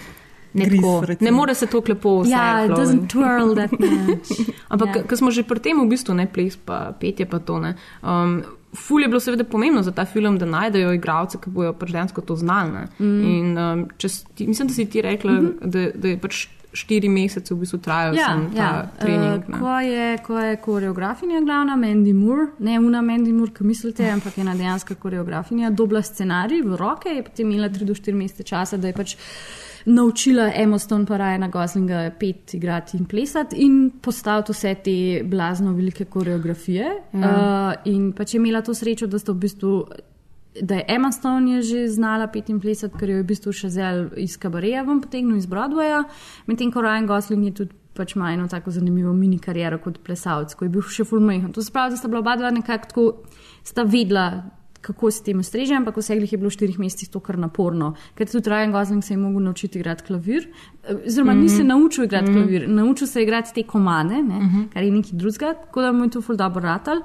[0.52, 1.26] ne, Gris, tako, recimo.
[1.26, 2.32] ne more se to lepo vse.
[2.32, 4.34] Ja, it doesn't twirl that much.
[4.68, 4.96] Ampak, Ja.
[4.96, 5.04] ja.
[5.06, 7.76] ker smo že pri tem, v bistvu ne ples, pa petje, pa to ne.
[8.02, 8.42] Um,
[8.76, 12.22] Ful je bilo seveda pomembno za ta film, da najdejo igralce, ki bojo pač dejansko
[12.22, 12.86] to znali.
[13.00, 13.24] Mm.
[13.26, 13.88] In um,
[14.36, 15.66] ti- mislim, da si ti rekla, mm -hmm.
[15.66, 18.92] da, da je pač štiri mesece v bistvu trajal Ja, ta ja.
[19.00, 19.44] trening.
[19.44, 19.60] Uh, ne.
[19.60, 24.38] ko, je, ko je koreografinja glavna, Mandy Moore, ne una Mandy Moore, ki mislite, ampak
[24.38, 28.78] ena dejanska koreografinja, dobila scenarij v roke, je potem imela 3 do 4 mesece časa,
[28.78, 29.16] da je pač
[29.86, 35.74] naučila Emma Stone pa Ryana Goslinga pet, igrati in plesati in postaviti vse te blazno
[35.74, 36.86] velike koreografije.
[37.14, 37.76] Ja.
[37.86, 39.86] Uh, in pač je imela to srečo, da sta v bistvu.
[40.62, 43.52] Da je Emma Stone je že znala pet in plesati, ker jo je v bistvu
[43.54, 46.04] še zel iz kabareja ven potegnil iz Broadwaya,
[46.48, 50.56] medtem ko Ryan Gosling je tudi pač ima eno tako zanimivo mini kariero kot plesalec,
[50.56, 51.52] ko je bil še fulmejhen.
[51.54, 53.06] To se pravi, da sta bila oba dva nekako tako,
[53.68, 54.26] sta vedela,
[54.82, 57.94] kako se temu streže, ampak vse jih je bilo v štirih mesecih to kar naporno.
[58.16, 60.48] Ker tudi Ryan Gosling se je mogel naučiti igrati klavir,
[61.08, 61.42] oziroma mm -hmm.
[61.42, 62.44] ni se naučil igrati mm -hmm.
[62.44, 64.74] klavir, naučil se je igrati te komane, ne, mm -hmm.
[64.74, 66.98] kar je nekaj drugega, tako da mu je to ful dobro ratal.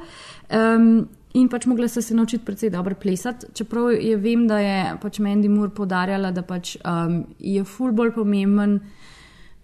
[0.50, 3.46] Um, In pač mogla sta se naučiti precej dobro plesati.
[3.54, 8.12] Čeprav je vem, da je pač Mandy Moore podarjala, da pač, um, je ful bolj
[8.14, 8.80] pomemben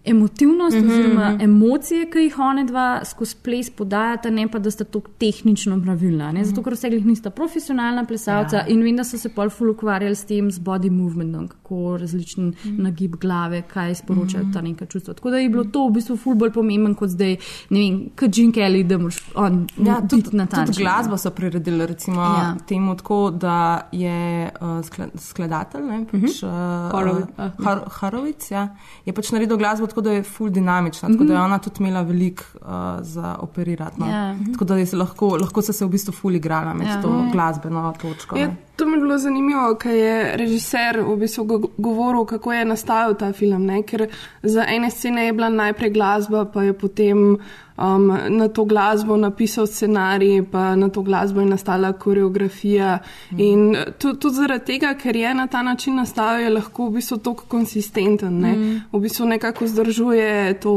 [0.05, 0.93] emotivnost mm -hmm.
[0.93, 5.83] oziroma emocije, ki jih one dva skozi ples podajata, ne pa da sta to tehnično
[5.83, 6.33] pravilna.
[6.33, 6.45] Ne?
[6.45, 8.67] Zato, ker vse jih nista profesionalna plesalca ja.
[8.67, 12.45] in vem, da so se pol ful ukvarjali s tem, z body movementom, kako različen
[12.45, 12.83] mm -hmm.
[12.83, 14.53] nagib glave, kaj sporočajo mm -hmm.
[14.53, 15.15] ta neka čustva.
[15.15, 17.37] Tako da je bilo to v bistvu ful bolj pomemben kot zdaj,
[17.71, 21.31] ne vem, kot Jim Kelly, da moraš on Ja, tudi, na ta tudi glasbo so
[21.31, 22.57] priredili, recimo, Ja.
[22.67, 26.91] temu tako, da je uh, skla, skladatelj, ne, pač, uh -huh.
[26.91, 27.65] Horowitz, uh.
[27.65, 31.41] Har, Harovic, ja, je pač naredil glasbo tako, da je full dinamična, tako da je
[31.41, 32.69] ona tudi imela veliko uh,
[33.03, 34.01] za operirati.
[34.01, 34.07] No.
[34.07, 34.37] Ja.
[34.53, 36.93] Tako da je lahko, lahko se v bistvu full igrala med Ja.
[36.93, 37.03] ja.
[37.03, 38.37] to glasbeno točko.
[38.37, 38.57] Ja, ne.
[38.77, 43.15] to mi je bilo zanimivo, ker je režiser v bistvu go- govoril, kako je nastajal
[43.15, 43.67] ta film.
[43.67, 43.83] Ne?
[43.83, 44.07] Ker
[44.43, 47.37] za ene scene je bila najprej glasba, pa je potem
[47.81, 52.99] um, na to glasbo napisal scenarij, pa na to glasbo je nastala koreografija.
[53.33, 53.39] Mm.
[53.39, 53.61] In
[53.99, 57.45] tu- tudi zaradi tega, ker je na ta način nastajal, je lahko v bistvu tako
[57.49, 58.41] konsistenten.
[58.41, 58.53] Ne?
[58.53, 58.81] Mm.
[58.93, 60.75] V bistvu nekako zdržuje to.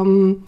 [0.00, 0.42] Um,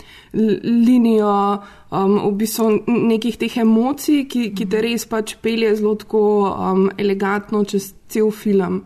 [0.64, 1.58] Linijo
[1.90, 6.88] um, v bistvu nekih teh emocij, ki, ki te res pač pelje zelo tako um,
[6.98, 8.80] elegantno čez cel film.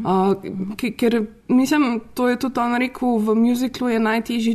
[0.00, 0.32] Uh,
[0.76, 4.54] ki- ker mislim, to je tudi on rekel, v muziklu je najtežje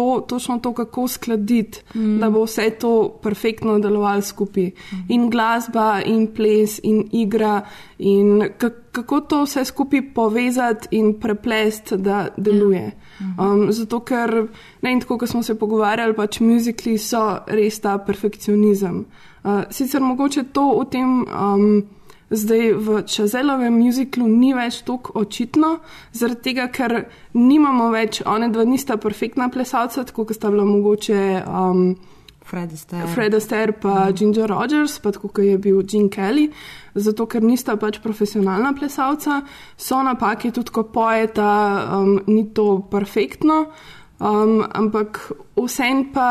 [0.00, 2.18] to, točno to, kako skladiti, mm.
[2.18, 4.64] da bo vse to perfektno delovalo skupaj.
[4.64, 5.04] Mm.
[5.08, 7.60] In glasba, in ples, in igra,
[7.98, 12.90] in ka- kako to vse skupaj povezati in preplesti, da deluje.
[13.38, 14.46] Um, zato, ker,
[14.82, 19.04] ne, in tako, kot smo se pogovarjali, pač muzikli so res ta perfekcionizem.
[19.44, 21.24] Uh, sicer mogoče to v tem.
[21.28, 21.99] Um,
[22.30, 25.78] zdaj v Čazelovem muziklu ni več tako očitno,
[26.12, 31.20] zaradi tega, ker nimamo več, one dva nista perfektna plesalca, tako kot sta bila mogoče.
[31.46, 31.84] Um,
[32.50, 33.06] Fred Astaire.
[33.06, 36.48] Fred Astaire, pa Ginger Rogers, pa tako kot je bil Gene Kelly,
[36.94, 39.42] zato ker nista pač profesionalna plesalca,
[39.78, 41.50] so napake tudi, ko pojeta,
[41.98, 43.68] um, ni to perfektno,
[44.18, 45.22] um, ampak
[45.60, 46.30] vsem pa,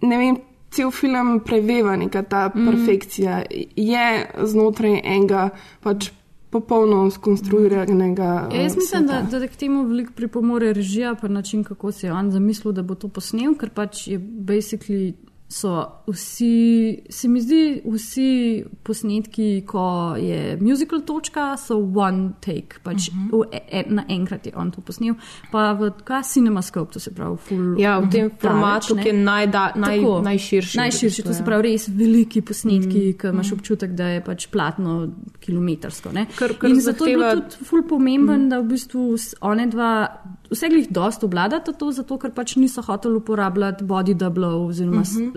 [0.00, 0.40] ne vem,
[0.74, 2.66] cel film preveva neka ta mm.
[2.66, 3.42] perfekcija,
[3.76, 4.06] je
[4.42, 5.48] znotraj enega
[5.80, 6.10] pač
[6.54, 8.48] popolno skonstruiranega.
[8.54, 12.12] Ja, jaz mislim, da, da k temu veliko pripomore režija, pa način, kako se je
[12.12, 15.14] on zamislil, da bo to posnel, ker pač je basically
[15.48, 23.08] so vsi, se mi zdi, vsi posnetki, ko je musical točka, so one take, pač
[23.08, 23.44] uh -huh.
[23.52, 25.14] v, e, naenkrat je on to posnel,
[25.52, 25.92] pa v
[26.32, 27.80] CinemaScope, to se pravi, full.
[27.80, 30.78] Ja, v tem formatu, ki je najda, naj, Tako, najširši.
[30.78, 33.18] Najširši, to se pravi, res veliki posnetki, mm.
[33.18, 35.08] ki imaš občutek, da je pač platno
[35.40, 36.12] kilometrsko.
[36.12, 36.26] ne.
[36.38, 38.48] Kar- kar In zato je bilo zahteva- tudi ful pomemben, mm.
[38.48, 40.08] da v bistvu one dva.
[40.50, 45.22] Vse jih dosta obladata to, zato ker pač niso hoteli uporabljati body doublov oziroma Mhm.
[45.24, 45.33] mm -hmm.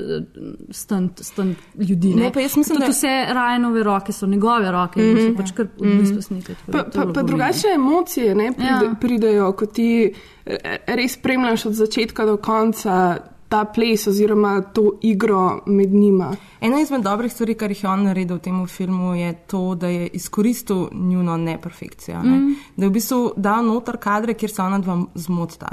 [0.72, 2.16] Stunt, stunt ljudi.
[2.16, 5.36] Ne, pa jaz mislim, tudi da- vse Rajanove roke so njegove roke in so Mhm.
[5.36, 5.92] pač kar Mhm.
[5.92, 6.56] odvisno posnete.
[6.66, 8.96] Pa, pa, pa drugačne emocije ne, pride, Ja.
[9.02, 10.14] pridejo, ko ti
[10.46, 10.58] eh,
[10.88, 13.18] res spremljaš od začetka do konca
[13.50, 16.32] ta ples oziroma to igro med njima.
[16.62, 19.88] Ena izmed dobrih stvari, kar jih je on naredil v tem filmu, je to, da
[19.88, 22.18] je izkoristil njuno neperfekcijo.
[22.18, 22.30] Ne?
[22.30, 22.42] Mm.
[22.42, 22.56] Mm.
[22.78, 25.68] Da je v bistvu dal noter kadre, kjer se ona dva zmotita.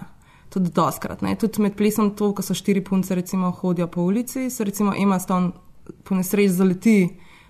[0.55, 1.23] Tudi doskrat.
[1.27, 1.35] Ne?
[1.35, 5.19] Tudi med plesom to, ko so štiri punce recimo hodijo po ulici, se recimo Emma
[5.19, 5.51] Stone
[6.05, 6.99] po nesreč zaleti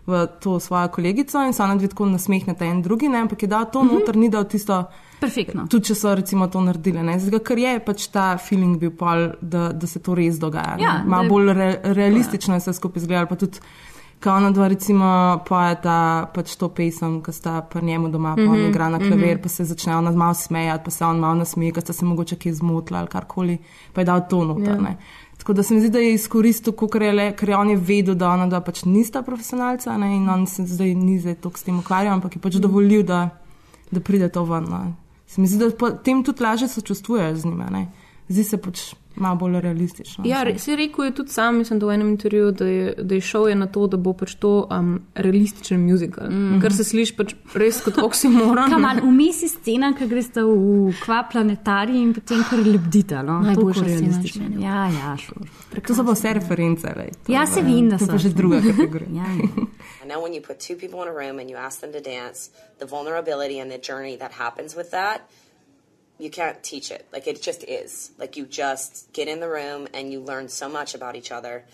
[0.07, 3.19] v to svojo kolegico in se ona dve tako nasmehneta en drugi, ne?
[3.25, 3.93] ampak je dal to mm -hmm.
[3.93, 4.85] noter, ni dal tisto.
[5.21, 5.67] Perfektno.
[5.71, 7.19] Tudi če so recimo to naredili, ne?
[7.21, 10.77] Zdaj, ker je pač ta feeling bil pol, da, da se to res dogaja.
[10.79, 13.59] Ja, Malo bolj re, realistično je vse skupaj izgledalo, pa tudi
[14.25, 15.07] Ko ona dva, recimo,
[15.45, 18.89] pojeta pač to pesem, ki sta pri njemu doma, pa mm -hmm, on Mhm, igra
[18.89, 19.43] na klavir, mhm.
[19.43, 22.37] pa se začne ona malo smejati, pa se on malo nasmeje, ker sta se mogoče
[22.37, 23.59] kje zmotila ali karkoli,
[23.93, 24.65] pa je dal to noter.
[24.65, 24.81] Ja.
[24.81, 24.95] Yeah.
[25.39, 27.77] Tako da se mi zdi, da je izkoristil, ker je, le, ker je on je
[27.77, 31.59] vedel, da ona dva pač nista profesionalca ne, in on se zdaj ni zdaj toliko
[31.59, 32.61] s tem ukvarjal, ampak je pač mm.
[32.61, 33.29] dovolil, da,
[33.91, 34.65] da pride to ven.
[34.65, 34.95] Ne.
[35.27, 37.69] Se mi zdi, da po tem tudi lažje sočustvuješ z njima.
[37.71, 37.89] Ne.
[38.29, 40.25] Zdi se pač malo bolj realistično.
[40.27, 43.15] Ja, re- si rekel je tudi sam, mislim, da v enem intervjuju, da je, da
[43.15, 46.31] je šel je na to, da bo pač to um, realističen muzikal.
[46.31, 46.33] Mm.
[46.35, 46.63] -hmm.
[46.63, 48.71] Kar se sliši pač res kot oksimoron.
[48.71, 53.23] Kamal, vmes je scena, ki greste v kva planetarij in potem kar lebdita.
[53.23, 53.41] No?
[53.83, 54.45] Realistično.
[54.55, 55.47] če Ja, ja, šur.
[55.87, 56.87] To so pa vse reference.
[56.97, 57.11] Lej.
[57.27, 58.13] To Ja, se vem, da To so.
[58.13, 59.11] pa že druga kategorija.
[59.21, 59.27] ja,
[60.05, 62.01] I know when you put two people in a room and you ask them to
[62.01, 65.19] dance, the vulnerability and the journey that happens with that,
[66.25, 67.07] you can't teach it.
[67.13, 68.11] Like it just is.
[68.19, 71.65] Like you just get in the room and you learn so much about each other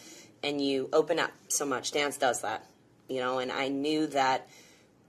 [0.43, 1.93] and you open up so much.
[1.93, 2.67] Dance does that,
[3.09, 4.49] you know, and I knew that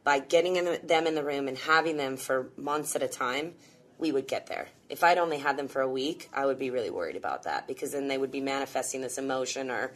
[0.04, 3.08] by getting in the, them in the room and having them for months at a
[3.08, 3.56] time,
[3.98, 4.68] we would get there.
[4.90, 7.68] If I'd only had them for a week, I would be really worried about that
[7.68, 9.94] because then they would be manifesting this emotion or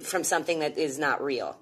[0.00, 1.58] from something that is not real.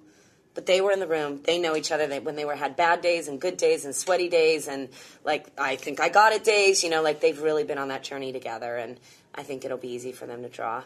[0.58, 1.32] But they were in the room.
[1.48, 2.06] They know each other.
[2.12, 4.88] They, when they were had bad days and good days and sweaty days and
[5.30, 6.82] like I think I got it days.
[6.84, 8.92] You know, like they've really been on that journey together, and
[9.40, 10.82] I think it'll be easy for them to draw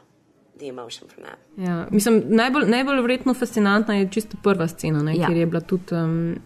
[0.61, 1.39] the emotion from that.
[1.57, 5.27] Ja, mislim, najbolj, najbolj verjetno fascinantna je čisto prva scena, ne, Ja.
[5.27, 6.37] ker je bila tudi um,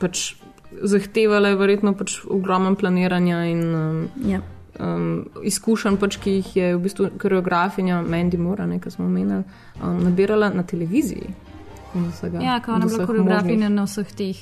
[0.00, 0.34] pač
[0.82, 4.40] zahtevala je verjetno pač ogromno planiranja in um, Ja.
[4.80, 9.44] um, izkušenj, pač, ki jih je v bistvu koreografinja Mandy Mora, ki smo omenili,
[9.82, 11.34] um, nabirala na televiziji.
[11.94, 14.36] Od vsega- ja ko od ona bila koreografinja na vseh teh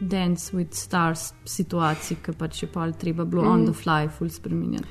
[0.00, 3.48] Dance with Stars situacij, ki pač je pa treba bilo mm.
[3.48, 3.66] on Mm.
[3.66, 4.84] the fly, full spremenjati.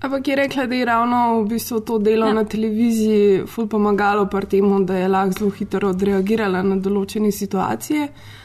[0.00, 2.32] Ampak je rekla, da je ravno v bistvu to delo ja.
[2.32, 8.02] na televiziji ful pomagalo pri tem, da je lahko zelo hitro odreagirala na določene situacije.
[8.02, 8.41] Uh,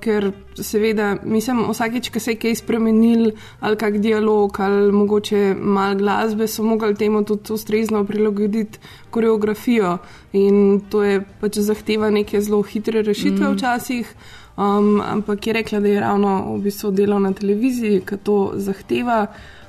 [0.00, 5.94] ker seveda, mislim, vsakeč, ko se je kaj spremenil, ali kak dialog, ali mogoče malo
[5.94, 8.78] glasbe, so mogli temu tudi ustrezno prilagoditi
[9.10, 9.98] koreografijo.
[10.32, 13.54] In to je pač zahteva neke zelo hitre rešitve Mm.
[13.54, 14.14] včasih.
[14.56, 19.26] Um, ampak je rekla, da je ravno v bistvu delo na televiziji, ki to zahteva,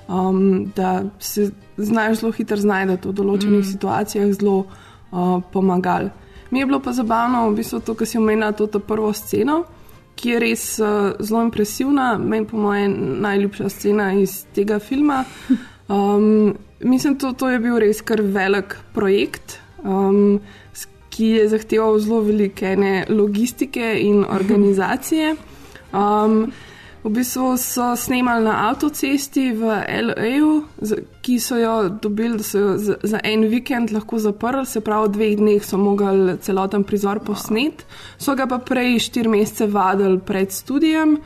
[0.07, 3.71] um, da se znaš zelo hitro znajdati v določenih Mm.
[3.71, 4.65] situacijah, zelo
[5.11, 6.09] uh, pomagal.
[6.51, 9.63] Mi je bilo pa zabavno, v bistvu to, kar si omenila, to prvo sceno,
[10.15, 15.23] ki je res uh, zelo impresivna, meni po mojem najljubša scena iz tega filma.
[15.85, 19.59] Um, mislim, to, to je bil res kar velik projekt.
[19.83, 20.39] Um,
[21.15, 22.75] ki je zahteval zelo velike
[23.09, 25.35] logistike in organizacije.
[25.93, 26.51] Um,
[27.05, 30.41] V bistvu so snemali na avtocesti v L.A.,
[31.21, 35.11] ki so jo dobili, da so jo za, za en vikend lahko zaprli, se pravi,
[35.11, 37.85] v dveh dneh so mogli celoten prizor posnet.
[38.17, 41.19] So ga pa prej štiri mesece vadili pred študijem.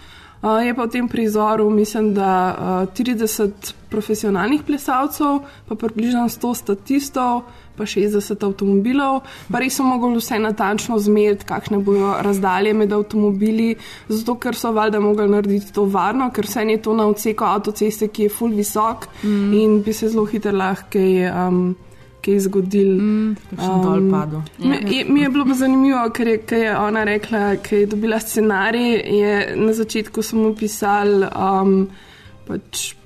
[0.44, 6.56] Uh, je pa v tem prizoru, mislim, da uh, 30 profesionalnih plesalcev, pa približno 100
[6.60, 7.48] statistov,
[7.80, 13.74] pa 60 avtomobilov, pa res so mogli vse natančno zmeriti, kakšne bojo razdalje med avtomobili,
[14.10, 18.12] zato ker so valjda mogli narediti to varno, ker vse je to na odseku avtoceste,
[18.14, 19.54] ki je full visok mm.
[19.54, 21.00] in bi se zelo hitro lahko.
[21.00, 21.62] Um,
[22.20, 22.90] Kaj je zgodil?
[23.00, 24.10] Mm, um,
[24.60, 27.86] mi, je, mi je bilo pa zanimivo, ker je, ker je ona rekla, da je
[27.88, 28.92] dobila scenarij.
[29.08, 31.88] Je, na začetku smo pisali um,
[32.44, 32.99] pač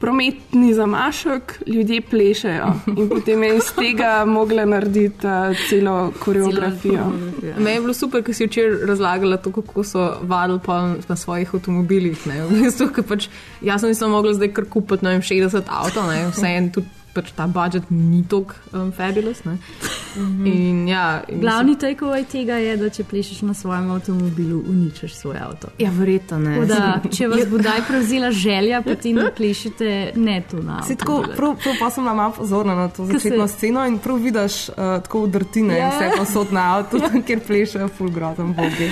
[0.00, 2.72] prometni zamašek, ljudje plešajo.
[2.96, 7.12] In potem je iz tega mogla narediti uh, celo koreografijo.
[7.58, 10.60] Me je bilo super, ker si včeraj razlagala to, kako so vadili
[11.08, 12.26] na svojih avtomobilih.
[12.26, 13.28] V bistvu, pač,
[13.62, 18.22] jaz nisem mogla zdaj kar kupiti 60 avtomobilov, vse en tudi pač ta budžet ni
[18.28, 19.44] tako um, fabulous.
[19.44, 19.58] Mm
[20.16, 20.46] -hmm.
[20.46, 21.86] in, ja, in Glavni se...
[21.86, 25.68] takeaway tega je, da če plešeš na svojem avtomobilu, uničiš svoj avto.
[25.78, 26.66] Ja, verjetno ne.
[26.66, 30.94] Da, če vas bo daj prevzela želja, potem ne plešite ne tu na avto.
[30.94, 33.54] Tako, prav, prav pa sem malo pozorna na to začetno se...
[33.54, 36.12] sceno in prav vidiš uh, tako udrtine in vse ja.
[36.18, 38.90] posod na avtu, kjer plešajo full grozom bogi.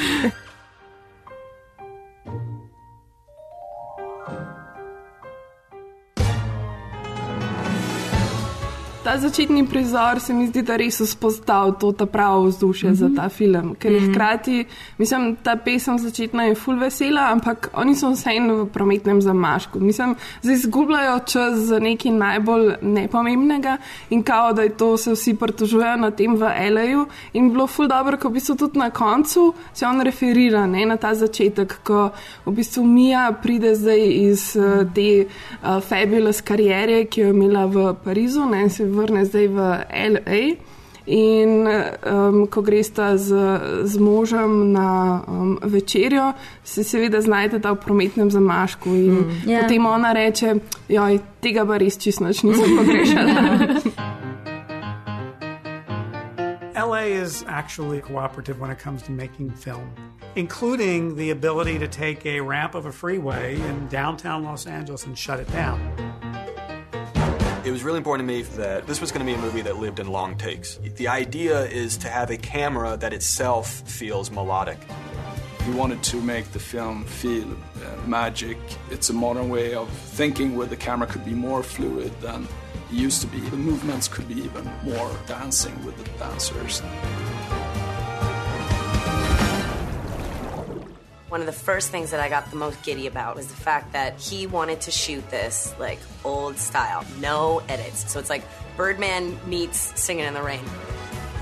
[9.06, 12.98] Ta začetni prizor se mi zdi, da res vzpostavlja to pravo vzdušje mm -hmm.
[12.98, 13.74] za ta film.
[13.78, 14.10] Ker mm -hmm.
[14.10, 14.64] hkrati,
[14.98, 19.80] mislim, ta pesem začetna je full vesela, ampak oni so vseeno v prometnem zamašku.
[19.80, 23.76] Mislim, da izgubljajo čas za nekaj najbolj nepomembnega
[24.10, 27.06] in kao, da je to se vsi pritožujejo na tem v L.A.U.
[27.32, 30.96] In bilo full dobro, ko v bistvu tudi na koncu se on referira ne, na
[30.96, 32.10] ta začetek, ko
[32.46, 37.66] v bistvu Mija pride zdaj iz uh, te uh, fabulous karijere, ki jo je imela
[37.66, 38.46] v Parizu.
[38.46, 39.58] Ne, vrne zdaj v
[39.90, 40.40] L.A.
[41.06, 43.30] In um, ko greš z,
[43.86, 46.32] z možem na um, večerjo,
[46.64, 48.90] se seveda znajdete v prometnem zamašku.
[48.90, 49.30] In mm.
[49.46, 49.48] yeah.
[49.48, 49.62] Ja.
[49.62, 50.54] potem ona reče:
[50.88, 53.34] Joj, tega pa res čisto nisem pogrešala.
[56.86, 59.90] LA is actually cooperative when it comes to making film,
[60.36, 65.16] including the ability to take a ramp of a freeway in downtown Los Angeles and
[65.16, 65.80] shut it down.
[67.66, 69.76] It was really important to me that this was going to be a movie that
[69.78, 70.76] lived in long takes.
[70.76, 74.78] The idea is to have a camera that itself feels melodic.
[75.66, 78.56] We wanted to make the film feel uh, magic.
[78.92, 82.50] It's a modern way of thinking where the camera could be more fluid than it
[82.92, 83.40] used to be.
[83.40, 86.82] The movements could be even more dancing with the dancers.
[91.28, 93.92] One of the first things that I got the most giddy about was the fact
[93.94, 98.12] that he wanted to shoot this like old style, no edits.
[98.12, 98.44] So it's like
[98.76, 100.64] Birdman meets Singing in the Rain.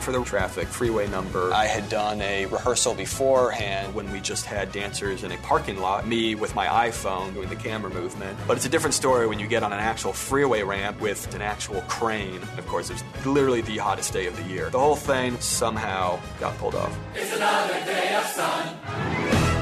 [0.01, 4.73] For the traffic freeway number, I had done a rehearsal beforehand when we just had
[4.73, 8.38] dancers in a parking lot, me with my iPhone doing the camera movement.
[8.47, 11.42] But it's a different story when you get on an actual freeway ramp with an
[11.42, 12.40] actual crane.
[12.59, 14.70] Of course, it was literally the hottest day of the year.
[14.70, 16.94] The whole thing somehow got pulled off.
[17.14, 19.54] It's another day of sun.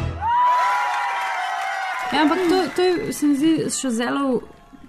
[2.12, 4.42] Ja, ampak to, to je, se mi zdi, še zelo.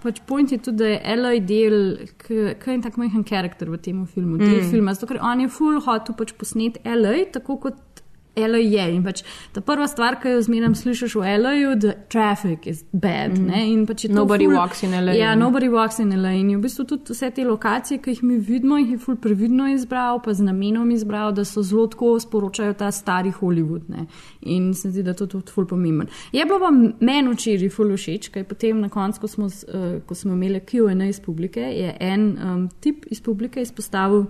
[0.04, 1.78] Pač point je tudi, da je Eloj del,
[2.20, 4.72] ki je tako majhen karakter v tem filmu, del mm.
[4.74, 4.92] filma.
[4.98, 8.03] Zato, ker on je full hotel pač posneti Eloj, tako kot
[8.36, 8.84] Elo je.
[8.96, 9.22] In pač
[9.54, 13.36] ta prva stvar, ki jo zmeraj slišiš v Eloju, da traffic is bad.
[13.38, 13.84] Mm.
[13.86, 15.14] Pač nobody ful, walks in Elo.
[15.14, 16.32] Ja, nobody walks in Elo.
[16.34, 19.70] In v bistvu tudi vse te lokacije, ki jih mi vidimo, jih je ful previdno
[19.70, 23.86] izbral, pa z namenom izbral, da so zelo tako sporočajo ta stari Hollywood.
[23.94, 24.08] Ne?
[24.50, 26.10] In se zdi, da to tudi ful pomemben.
[26.34, 30.18] Je bilo pa meni včeraj ful všeč, kaj potem na koncu, ko smo, uh, ko
[30.18, 34.26] smo imeli QA iz publike, je en um, tip iz publike izpostavil,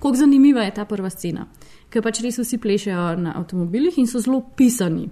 [0.00, 1.46] kako zanimiva je ta prva scena
[1.90, 5.08] ker pač res vsi plešajo na avtomobilih in so zelo pisani.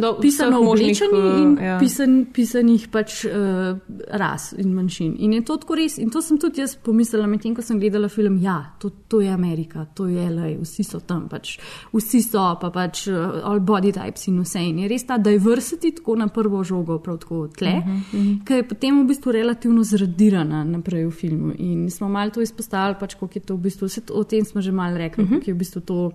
[0.00, 1.76] No, pisano oblečeni in ja.
[1.80, 3.76] pisan, pisanih pač uh,
[4.20, 5.14] ras in manjšin.
[5.24, 5.98] In je to tako res.
[6.00, 8.38] In to sem tudi jaz pomislila, medtem ko sem gledala film.
[8.40, 11.54] Ja, to, to je Amerika, to je LA, vsi so tam, pač,
[11.92, 14.62] vsi so pa pač uh, all body types in vse.
[14.64, 18.20] In je res ta diversity tako na prvo žogo, prav tako tle, uh -huh, uh
[18.20, 18.44] -huh.
[18.44, 21.52] ki je potem v bistvu relativno zradirana naprej v filmu.
[21.58, 24.44] In smo malo to izpostavili, pač, koliko je to v bistvu, vse to, o tem
[24.44, 25.32] smo že malo rekli, uh -huh.
[25.32, 26.12] koliko je v bistvu to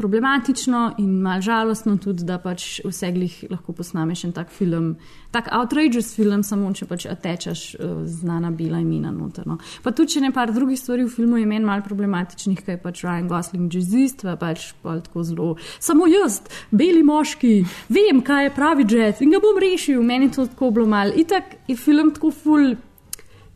[0.00, 4.94] problematično in mal žalostno tudi, da pač vse glih lahko posnameš en tak film,
[5.30, 9.58] tak outrageous film, samo če pač atečaš uh, znana bila imena noterno.
[9.84, 13.04] Pa tudi, če ne par drugih stvari v filmu je meni mal problematičnih, kaj pač
[13.04, 15.52] Ryan Gosling jazzist, pa pač pol tako zelo.
[15.78, 16.40] Samo jaz,
[16.72, 17.54] beli moški,
[17.92, 21.12] vem, kaj je pravi jazz in ga bom rešil, meni to tako bilo mal.
[21.12, 22.76] Itak je film tako full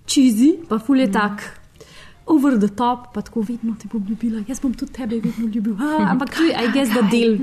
[0.06, 1.14] cheesy, pa full je mm.
[1.16, 1.63] tak
[2.26, 5.74] over the top, pa tako vedno te bom ljubila, jaz bom tudi tebe vedno ljubil.
[5.76, 7.38] Ha, ampak to je, I guess, da del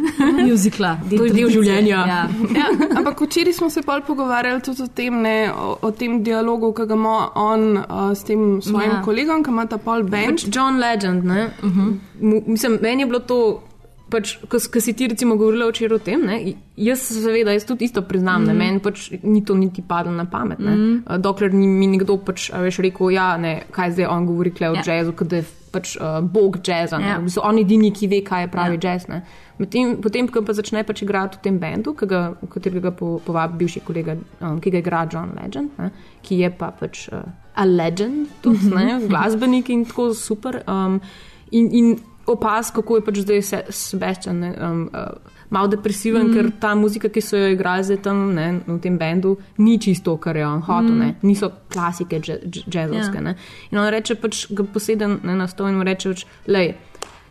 [0.50, 2.02] muzikla, To je del življenja.
[2.08, 2.22] Ja.
[2.56, 2.66] Ja,
[2.98, 6.86] ampak včeraj smo se pol pogovarjali tudi o tem, ne, o, o tem dialogu, ki
[6.86, 9.02] ga ima on uh, s tem svojim Ja.
[9.06, 10.42] kolegom, ki ima ta pol band.
[10.42, 11.50] Pač John Legend, ne?
[11.64, 12.00] Uh -huh.
[12.48, 13.62] Mislim, meni je bilo to.
[14.12, 16.38] Pač, ko, si ti recimo govorila včeraj o tem, ne,
[16.76, 18.50] jaz seveda jaz tudi isto priznam, mm.
[18.50, 18.58] -hmm.
[18.58, 20.60] meni pač ni to niti padlo na pamet.
[20.60, 20.66] Mm.
[20.66, 21.04] Mhm.
[21.06, 21.18] -hmm.
[21.18, 24.70] Dokler ni mi nekdo pač, a veš, rekel, ja, ne, kaj zdaj on govori kle
[24.70, 24.82] o Ja.
[24.82, 24.98] yeah.
[24.98, 27.00] jazzu, kot da je pač uh, bog jazza.
[27.00, 27.08] Ja.
[27.08, 27.20] Yeah.
[27.20, 28.84] V bistvu on edini, ki ve, kaj je pravi yeah.
[28.84, 29.08] jazz.
[29.08, 29.22] Ne.
[29.58, 33.58] Medtem, potem, ko pa začne pač igrati v tem bendu, ga, v katerega po, povabi
[33.58, 35.92] bivši kolega, um, ki ga igra John Legend, ne,
[36.22, 37.22] ki je pa pač uh,
[37.56, 40.64] a legend, tudi ne, glasbenik in tako super.
[40.68, 41.02] Um,
[41.52, 45.00] in, in opaz, kako je pač zdaj se, Sebastian ne, um, uh,
[45.50, 46.34] malo depresiven, Mm.
[46.34, 50.18] ker ta muzika, ki so jo igrali zdaj tam ne, v tem bendu, ni čisto,
[50.18, 51.02] kar je on hotel, Mm.
[51.02, 51.16] mm.
[51.24, 52.22] niso klasike
[52.68, 53.16] jazzovske.
[53.16, 53.22] Ja.
[53.22, 53.36] Ne.
[53.72, 56.76] In on reče pač, ga poseden ne, na stol in mu reče, pač, lej.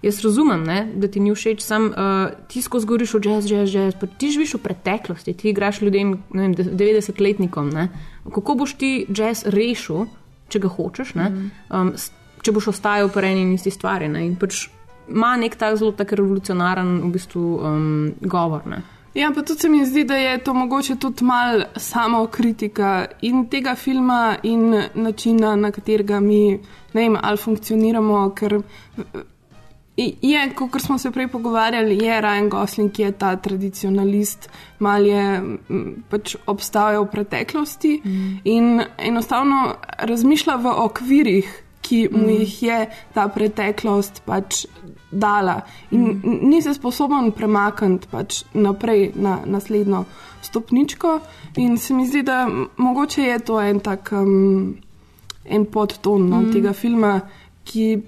[0.03, 3.68] Jaz razumem, ne, da ti ni všeč, sam uh, ti skozi govoriš o jazz, jazz,
[3.68, 7.68] jazz, pa ti živiš v preteklosti, ti igraš ljudem, ne vem, 90-letnikom.
[7.72, 7.88] Ne.
[8.24, 10.07] Kako boš ti jazz rešil,
[10.49, 11.47] če ga hočeš, ne, Mhm.
[11.70, 11.93] um,
[12.43, 14.09] če boš ostajal pri eni in isti stvari.
[14.09, 14.70] Ne, in pač
[15.11, 18.66] ima nek tak zelo tak revolucionaren v bistvu, um, govor.
[18.66, 18.82] Ne.
[19.14, 23.48] Ja, pa tudi se mi zdi, da je to mogoče tudi mal samo kritika in
[23.50, 26.58] tega filma, in načina, na katerega mi
[26.92, 28.30] ne vem, ali funkcioniramo.
[28.34, 28.61] Ker
[29.96, 34.48] i- je, kot smo se prej pogovarjali, je Ryan Gosling, ki je ta tradicionalist,
[34.78, 35.24] mal je
[35.68, 38.38] m, pač obstajal v preteklosti mm.
[38.44, 42.28] in enostavno razmišlja v okvirih, ki mu Mm.
[42.38, 42.78] jih je
[43.14, 44.66] ta preteklost pač
[45.11, 45.61] dala.
[45.91, 46.38] In mm.
[46.49, 50.05] ni se sposoben premakniti pač naprej na naslednjo
[50.43, 51.18] stopničko.
[51.57, 54.76] In se mi zdi, da mogoče je to en tak um,
[55.45, 56.53] en podton no, Mm.
[56.53, 57.20] tega filma,
[57.64, 58.03] ki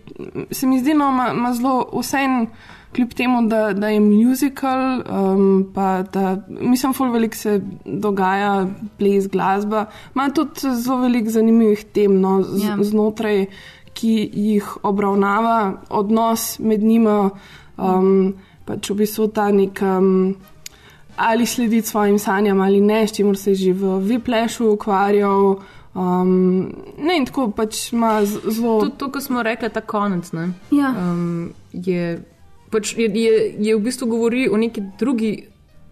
[0.51, 2.47] se mi zdi, da no, ima, zelo vseeno.
[2.93, 8.66] Kljub temu, da, da je musical, um, pa da mislim, da veliko se dogaja,
[8.99, 12.76] ples, glasba, ima tudi zelo veliko zanimivih tem no, z, Ja.
[12.76, 12.82] yeah.
[12.82, 13.47] znotraj,
[13.95, 17.30] ki jih obravnava, odnos med njima,
[17.76, 18.34] um,
[18.64, 19.80] pač v bistvu ta nek.
[19.82, 20.36] Um,
[21.16, 25.57] ali slediti svojim sanjam ali ne, s čimer se je že v Viplešu ukvarjal.
[25.95, 28.80] Um, ne, in tako pač ima zelo.
[28.80, 30.32] Tudi to, kar smo rekli, ta konec.
[30.32, 30.95] Ne, Ja.
[30.99, 32.22] um, je,
[32.72, 35.32] pač je, je, je v bistvu govori o neki drugi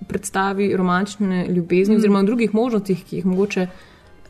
[0.09, 1.97] predstavi romantične ljubezni, Mm.
[1.97, 2.01] mm.
[2.01, 3.67] oziroma o drugih možnostih, ki jih mogoče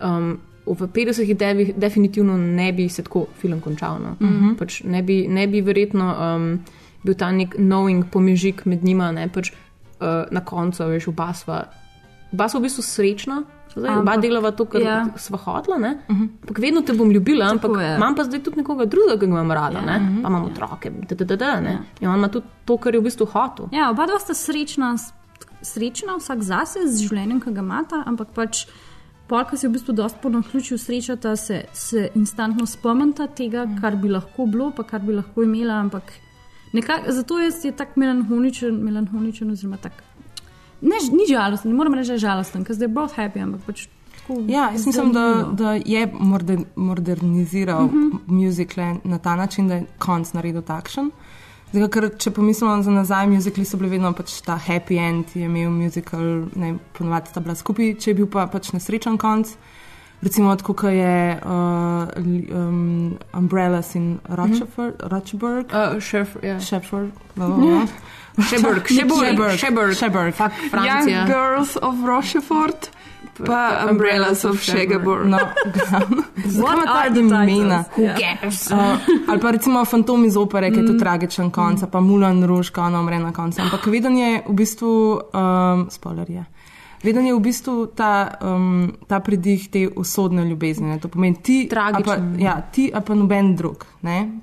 [0.02, 3.98] um, v 50-ih devih definitivno ne bi se tako film končal.
[3.98, 4.16] No.
[4.20, 4.54] Mhm.
[4.58, 6.60] Pač ne, bi, ne bi verjetno um,
[7.02, 11.64] bil ta nek knowing pomežik med njima, ne pač uh, na koncu, veš, oba sva.
[12.32, 13.42] Oba sva v bistvu srečna.
[13.70, 14.96] Zdaj, oba Ampak- delava to, kar ja.
[14.98, 15.06] ja.
[15.16, 15.90] sva hotla, ne?
[16.08, 17.94] ampak vedno te bom ljubila, ampak je.
[17.96, 19.92] imam pa zdaj tudi nekoga drugega, ki ga imam rada, Ja.
[19.92, 20.00] ja.
[20.22, 21.78] pa imam otroke, da, da, da, ne.
[22.00, 23.68] In on ima tudi to, kar je v bistvu hotel.
[23.72, 24.96] Ja, oba dva sta srečna,
[25.62, 28.66] srečna vsak zase z življenjem, ki ga imata, ampak pač.
[29.28, 34.08] Polka se v bistvu dosti po naključju srečata, se, se instantno spomnita tega, kar bi
[34.08, 35.76] lahko bilo, pa kar bi lahko imela.
[35.78, 36.10] Ampak
[36.72, 40.02] nekak, zato je, je tako melanholičen, melanholičen oziroma tako.
[40.82, 43.60] Ne, ni žalosten, ne morem reči, da je žalosten, ker zdaj je both happy, ampak
[43.66, 44.38] pač tako.
[44.48, 48.10] Ja, jaz mislim, da, da je moder, moderniziral uh Mhm.
[48.10, 48.18] -huh.
[48.26, 51.10] muzikle na ta način, da je konc naredil takšen.
[51.72, 55.44] Zdaj, ker če pomislimo za nazaj, muzikli so bili vedno pač ta happy end, je
[55.44, 56.20] imel muzikal,
[56.56, 59.48] ne ponovadi sta bila skupaj, če je bil pa pač nesrečen konc.
[60.22, 65.10] Recimo, tako kot je uh, um, Umbrellas in Rochefort, mm -hmm.
[65.10, 65.66] Rochburg.
[65.66, 66.60] Uh, Šef, ja.
[66.60, 67.10] Šeford.
[67.36, 67.86] Ja.
[68.42, 69.94] Sheberg, Sheberg, Sheberg, Sheberg.
[69.94, 70.34] Sheberg.
[70.34, 71.18] Fuck, Francija.
[71.18, 72.90] Young Girls of Rochefort,
[73.46, 75.26] pa Umbrellas of Shegaborg.
[75.26, 75.38] No,
[76.44, 78.70] Zakaj are ta cares?
[78.70, 78.76] Uh,
[79.28, 82.80] ali pa recimo Fantom iz opere, ki je tudi tragičen konc, pa Mulan Ruž, ki
[82.80, 83.62] ona umre na koncu.
[83.62, 86.44] Ampak veden je v bistvu, um, spoiler je.
[87.02, 90.88] Veden je v bistvu ta, um, ta pridih te usodne ljubezni.
[90.88, 90.98] Ne?
[91.00, 93.86] To pomeni ti, a pa, ja, ti, a pa noben drug.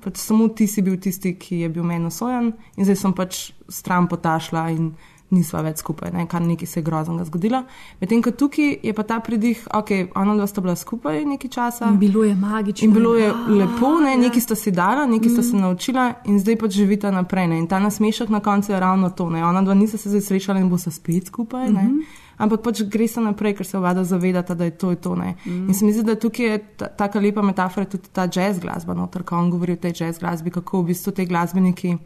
[0.04, 3.52] Pač samo ti si bil tisti, ki je bil meni osojen in zdaj sem pač
[3.68, 4.90] stran potašla in
[5.30, 7.58] nisva več skupaj, ne, kar nekaj se je groznega zgodilo.
[8.00, 11.90] Medtem ko tukaj je pa ta pridih, ok, ona dva sta bila skupaj nekaj časa.
[11.92, 12.86] In bilo je magično.
[12.88, 14.22] In bilo je Ja, lepo, ne, ja.
[14.22, 15.50] nekaj sta si dala, nekaj sta Mm.
[15.50, 17.46] se naučila in zdaj pač živita naprej.
[17.48, 17.58] Ne.
[17.58, 19.28] In ta nasmešek na koncu je ravno to.
[19.30, 19.44] Ne.
[19.44, 21.68] Ona dva nista se zdaj srečala in bo se spet skupaj.
[21.70, 21.90] Ne.
[22.38, 25.14] Ampak pač gre se naprej, ker se ovada zavedata, da je to, je to.
[25.18, 25.34] Ne.
[25.44, 25.68] Mm.
[25.68, 28.94] In se mi zdi, da tukaj je ta- taka lepa metafora tudi ta jazz glasba,
[28.94, 31.98] noter, ko on govori o tej jazz glasbi, kako v bistvu te glasbeniki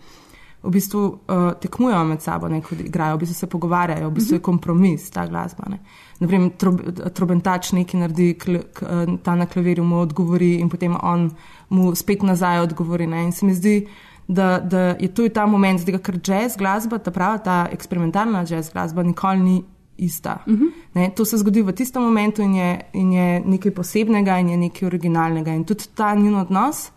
[0.63, 4.39] v bistvu uh, tekmujejo med sabo, ne, ko igrajo, v bistvu se pogovarjajo, v bistvu
[4.39, 5.67] je kompromis ta glasba.
[5.71, 5.81] Ne.
[6.23, 6.79] Naprimer, trob,
[7.15, 11.33] trobentač nekaj naredi, kl, k, eh, ta na klavirju mu odgovori in potem on
[11.75, 13.09] mu spet nazaj odgovori.
[13.11, 13.25] Ne.
[13.27, 13.89] In se mi zdi,
[14.29, 18.71] da, da je to ta moment, zdaj, ker jazz glasba, ta prava, ta eksperimentalna jazz
[18.71, 19.57] glasba nikoli ni
[20.05, 20.43] ista.
[20.47, 20.71] Uh -huh.
[20.95, 24.57] ne, to se zgodi v tistem momentu in je, in je nekaj posebnega in je
[24.57, 25.55] nekaj originalnega.
[25.55, 26.91] In tudi ta njun odnos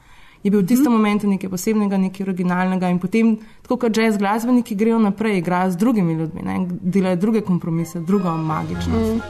[0.43, 0.97] je bil v tistem uh -huh.
[0.97, 2.89] momentu nekaj posebnega, nekaj originalnega.
[2.89, 7.41] In potem, tako kot jazz glasbeniki, grejo naprej, igrajo z drugimi ljudmi, ne, delajo druge
[7.41, 9.13] kompromise, drugo magičnost.
[9.13, 9.21] Mm.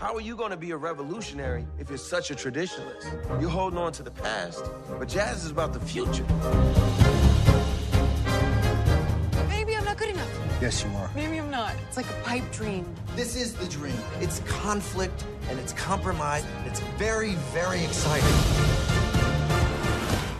[0.00, 3.06] How are you going to be a revolutionary if you're such a traditionalist?
[3.40, 4.64] You're holding on to the past,
[4.98, 6.24] but jazz is about the future.
[10.62, 11.08] Yes, you are.
[11.14, 11.72] Maybe I'm not.
[11.88, 12.84] It's like a pipe dream.
[13.16, 13.96] This is the dream.
[14.20, 16.44] It's conflict and it's compromise.
[16.66, 18.36] It's very, very exciting.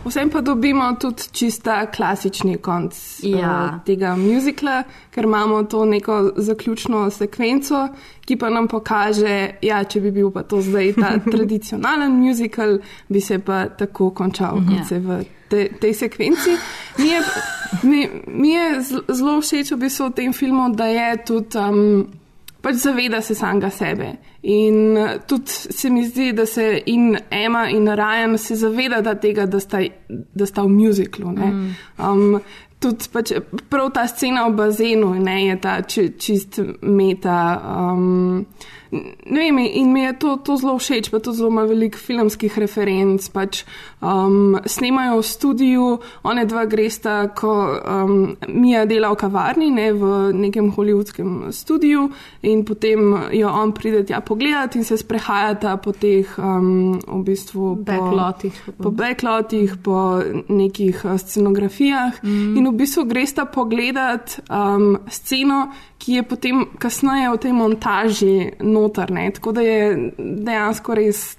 [0.04, 3.70] Vsem pa dobimo tudi čista klasični konc Ja.
[3.74, 7.88] uh, tega muzikla, ker imamo to neko zaključno sekvenco,
[8.20, 13.20] ki pa nam pokaže, da če bi bil pa to zdaj ta tradicionalen muzikal, bi
[13.20, 14.84] se pa tako končal, kot Ja.
[14.84, 16.56] se v te, tej sekvenci.
[16.98, 17.20] Mi je,
[17.82, 21.58] mi, mi je zelo všeč v bistvu v tem filmu, da je tudi.
[21.58, 22.08] Um,
[22.60, 24.10] Pač zaveda se samega sebe.
[24.52, 29.46] In eh, tudi se mi zdi, da se in Emma in Ryan se zavedata tega,
[29.46, 31.32] da sta, da sta v muziklu.
[31.32, 31.46] ne.
[31.46, 31.70] Mm.
[31.98, 32.40] Um,
[32.80, 33.32] tudi pač
[33.68, 37.40] prav ta scena v bazenu ne, je ta či, čist meta.
[37.64, 38.46] Um,
[38.90, 43.28] ne vem, in mi je to, to zelo všeč, pa to zelo veliko filmskih referenc.
[43.30, 43.62] Pač,
[44.02, 45.86] um, snemajo v studiu,
[46.26, 52.08] one dva gresta, ko um, Mija dela v kavarni, ne, v nekem hollywoodskem studiu,
[52.42, 57.76] in potem jo on pride tja pogledat in se sprehajata po teh um, v bistvu
[57.86, 58.56] Backlotih.
[58.66, 60.18] Po, po backlotih, po
[60.48, 62.18] nekih uh, scenografijah.
[62.22, 62.56] Mm.
[62.58, 65.70] In v bistvu gresta pogledat um, sceno,
[66.00, 68.34] ki je potem kasneje v tej montaži
[68.64, 69.12] noter.
[69.12, 69.28] Ne?
[69.36, 71.36] Tako da je dejansko res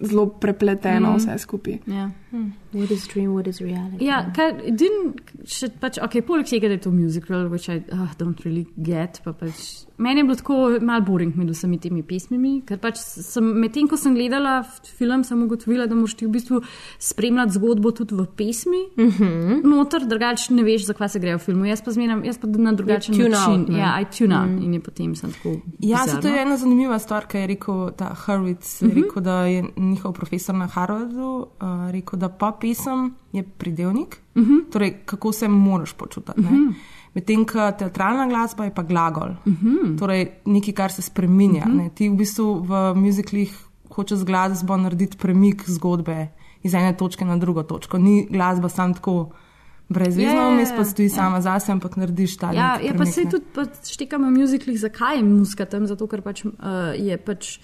[0.00, 1.12] zelo prepleteno Mm.
[1.12, 1.18] mm.
[1.18, 1.78] vse skupaj.
[1.86, 2.10] Ja.
[2.34, 2.50] Hmm.
[2.72, 4.04] What is dream, what is reality?
[4.04, 5.12] Ja, kar edin,
[5.46, 9.20] še pač, ok, poleg tega, da je to musical, which I uh, don't really get,
[9.24, 13.44] pa pač, meni je bilo tako mal boring med vsemi temi pesmimi, ker pač sem,
[13.62, 14.64] medtem ko sem gledala
[14.98, 16.58] film, sem ugotovila, da moraš ti v bistvu
[16.98, 19.62] spremljati zgodbo tudi v pesmi, Mm -hmm.
[19.64, 21.64] noter, drugače ne veš, zakaj se gre v filmu.
[21.64, 23.52] Jaz pa zmeram, jaz pa na drugačen tune način.
[23.52, 23.78] out, ne.
[23.78, 24.62] ja, I tune out Mm.
[24.62, 25.48] in je potem sem tako.
[25.48, 26.06] Ja, bizarno.
[26.12, 28.90] zato je ena zanimiva stvar, ki je rekel ta Harvitz, uh Mhm.
[28.90, 29.02] -huh.
[29.04, 31.22] rekel, da je njihov profesor na Harvardu
[31.60, 34.50] uh, rekel, da pa pesem je pridevnik, uh Mhm.
[34.50, 34.70] -huh.
[34.70, 36.40] torej kako se moraš počutiti.
[36.40, 36.54] Uh Mhm.
[36.56, 36.74] -huh.
[37.14, 39.68] Medtem ko teatralna glasba je pa glagol, uh Mhm.
[39.68, 39.98] -huh.
[39.98, 41.64] torej nekaj, kar se spreminja.
[41.64, 41.72] Uh.
[41.72, 41.90] -huh.
[41.90, 43.52] Ti v bistvu v muziklih
[43.90, 46.28] hočeš z glasbo narediti premik zgodbe
[46.62, 47.98] iz ene točke na drugo točko.
[47.98, 49.30] Ni glasba sam tako.
[49.86, 50.84] Brezvezno, Ja, ja, vmes pa ja.
[50.84, 53.30] stoji sama zase, ampak narediš ta Ja, nek ja pa se ne.
[53.30, 56.52] tudi pač štekamo v muziklih, zakaj je muska tam, zato ker pač, uh,
[56.96, 57.60] je pač.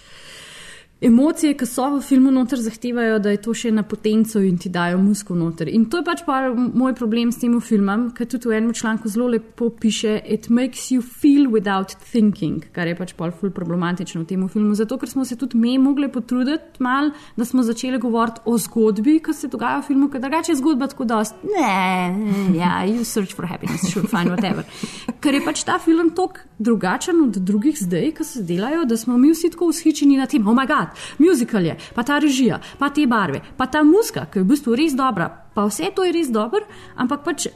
[1.01, 4.69] Emocije, ki so v filmu noter, zahtevajo, da je to še na potenco in ti
[4.69, 5.71] dajo musko noter.
[5.73, 9.09] In to je pač pa moj problem s tem filmom, ker tudi v enem članku
[9.09, 14.27] zelo lepo piše: It makes you feel without thinking, kar je pač pol ful problematično
[14.27, 14.77] v tem filmu.
[14.77, 19.23] Zato, ker smo se tudi mi mogli potruditi mal, da smo začeli govoriti o zgodbi,
[19.25, 21.41] ki se dogaja v filmu, ker drugače je zgodba tako dost.
[21.49, 22.13] Ne,
[22.59, 24.69] ja, you search for happiness, sure, fine, whatever.
[25.17, 29.17] Ker je pač ta film tok drugačen od drugih zdaj, ki se delajo, da smo
[29.17, 32.91] mi vsi tako ushičeni na tem, oh my god, muzikal je, pa ta režija, pa
[32.91, 36.15] te barve, pa ta muska, ki je v bistvu res dobra, pa vse to je
[36.15, 36.65] res dobro,
[36.97, 37.51] ampak pač.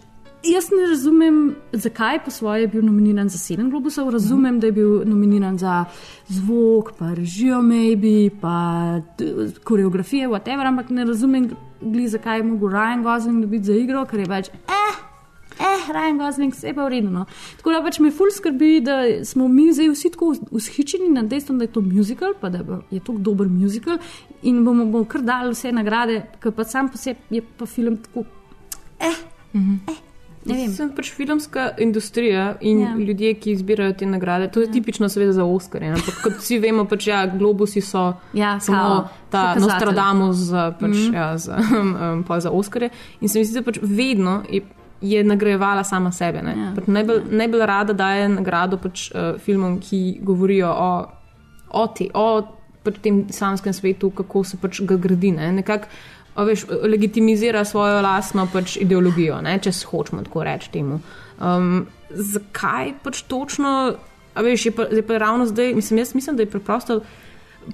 [0.45, 1.37] Jaz ne razumem,
[1.73, 4.11] zakaj po svoje je bil nominiran za sedem globusov.
[4.13, 5.87] Razumem, da je bil nominiran za
[6.29, 9.01] zvok, pa režijo, maybe, pa
[9.65, 11.49] koreografije, whatever, ampak ne razumem,
[11.81, 15.04] gli, zakaj je mogel Ryan Gosling dobiti za igro, ker je pač, eh,
[15.61, 17.25] eh, Ryan Gosling, vse pa vredno.
[17.57, 21.59] Tako da pač me ful skrbi, da smo mi zdaj vsi tako ushičeni nad dejstvom,
[21.59, 22.59] da je to musical, pa da
[22.91, 23.99] je to dober musical
[24.43, 27.97] in bomo, bomo kar dali vse nagrade, ker pa sam po sebi je pa film
[27.97, 28.25] tako,
[29.01, 29.15] eh,
[29.89, 29.95] eh.
[30.47, 30.69] Ne vem.
[30.69, 32.89] Sem pač filmska industrija in Ja.
[32.89, 32.97] ja.
[32.97, 34.51] ljudje, ki izbirajo te nagrade.
[34.53, 34.73] To je ja.
[34.73, 35.89] tipično, seveda, za Oscarje.
[35.89, 39.55] Ampak kot vsi vemo, pač, ja, globusi so ja, samo kao, ta.
[39.55, 41.09] Nostradamus za, pač, Mhm.
[41.09, 41.15] mm.
[41.15, 42.91] ja, za, um, pa za Oscarje.
[43.21, 44.61] In se mi zdi, da pač vedno je,
[45.05, 46.43] je nagrajevala sama sebe.
[46.43, 46.55] ne.
[46.57, 46.73] Ja.
[46.77, 50.91] Pač Najbolj, najbolj rada daje nagrado pač, uh, filmom, ki govorijo o,
[51.71, 52.27] o, te, o
[52.85, 55.33] pač tem samskem svetu, kako se pač ga gradi.
[55.37, 55.53] Ne.
[55.61, 55.93] Nekako
[56.35, 60.99] a veš, legitimizira svojo lastno pač ideologijo, ne, če hočemo tako reči temu.
[61.39, 63.75] Um, zakaj pač točno,
[64.35, 67.01] a veš, je pa, je pa ravno zdaj, mislim, jaz mislim, da je preprosto.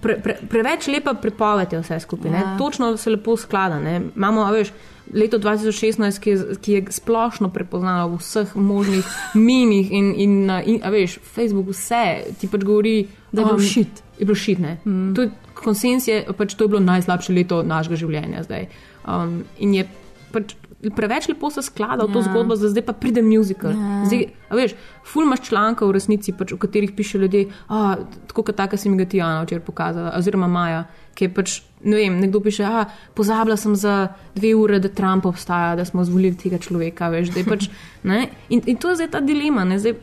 [0.01, 2.57] Pre, pre, preveč lepa pripoved je vse skupaj, Ja.
[2.59, 3.78] točno se lepo sklada.
[3.78, 4.01] Ne.
[4.16, 4.72] Imamo, a veš,
[5.14, 9.05] leto 2016, ki je, ki je splošno prepoznalo vseh možnih
[9.49, 13.62] mimih in, in, in a veš, Facebook vse ti pač govori, Da je bilo um,
[13.62, 14.03] shit.
[14.18, 14.78] Je bilo šit, ne.
[14.84, 15.14] Mm.
[15.14, 18.66] To je konsens, je pač to je bilo najslabše leto našega življenja zdaj.
[19.07, 19.86] Um, in je
[20.32, 20.55] pač
[20.97, 22.24] preveč lepo se sklada v to Ja.
[22.24, 23.70] zgodbo, da zdaj pa pride muzikal.
[23.70, 24.05] Ja.
[24.09, 24.72] Zdaj, veš,
[25.05, 28.89] ful imaš člankov v resnici, pač, v katerih piše ljudje, "A, tako kot taka si
[28.89, 32.64] mi ga ti Jana včeraj pokazala, oziroma Maja, ki je pač, ne vem, nekdo piše,
[32.64, 37.28] a, pozabila sem za dve ure, da Trump obstaja, da smo zvolili tega človeka, veš,
[37.28, 37.68] da je pač,
[38.03, 39.95] ne, in, in to je zdaj ta dilema, ne, zdaj,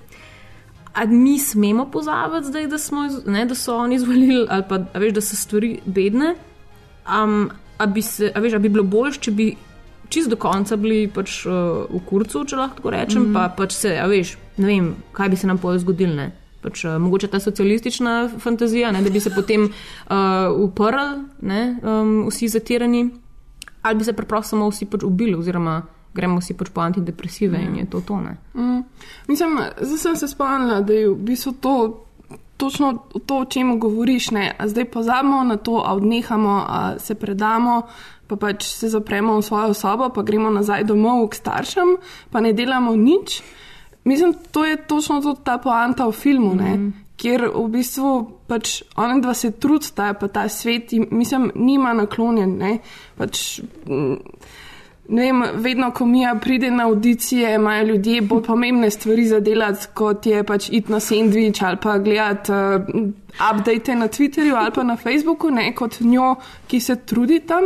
[0.93, 5.13] a mi smemo pozabiti zdaj, da, smo, ne, da so oni izvolili, ali pa veš,
[5.13, 6.35] da so stvari bedne.
[7.07, 9.55] Um, a, bi se, a, veš, a bi bilo bolje, če bi
[10.09, 13.25] čist do konca bili pač, uh, v kurcu, če lahko tako rečem, mm.
[13.25, 13.33] -hmm.
[13.33, 16.29] pa pač se, a veš, ne vem, kaj bi se nam pol zgodilo.
[16.61, 20.15] Pač, uh, mogoče ta socialistična fantazija, ne, da bi se potem uh,
[20.59, 23.09] uprli, ne, um, vsi zatirani,
[23.81, 25.81] ali bi se preprosto samo vsi pač ubili, oziroma
[26.13, 28.37] gremo vsi pač po antidepresive in je to tone.
[28.53, 28.83] Mm.
[29.27, 32.06] Mislim, zdaj sem se spomnila, da je v bistvu to
[32.57, 34.31] točno to, o čem govoriš.
[34.31, 34.55] Ne?
[34.57, 37.81] A zdaj pozabimo na to, a odnehamo, a se predamo,
[38.27, 41.97] pa pač se zapremo v svojo sobo, pa gremo nazaj domov k staršem,
[42.31, 43.41] pa ne delamo nič.
[44.03, 46.55] Mislim, to je točno tudi ta poanta v filmu.
[46.55, 46.93] Mm.
[47.17, 52.57] Ker v bistvu pač ona dva se trudita, pa ta svet, jim- mislim, nima naklonjen.
[52.57, 52.79] Ne?
[53.17, 54.15] Pač, mm,
[55.09, 59.87] Ne vem, vedno, ko mi pride na audicije, imajo ljudje bolj pomembne stvari za delati,
[59.93, 63.11] kot je pač iti na sendvič ali pa gledati uh,
[63.51, 66.35] update na Twitterju ali pa na Facebooku, ne kot njo,
[66.67, 67.63] ki se trudi tam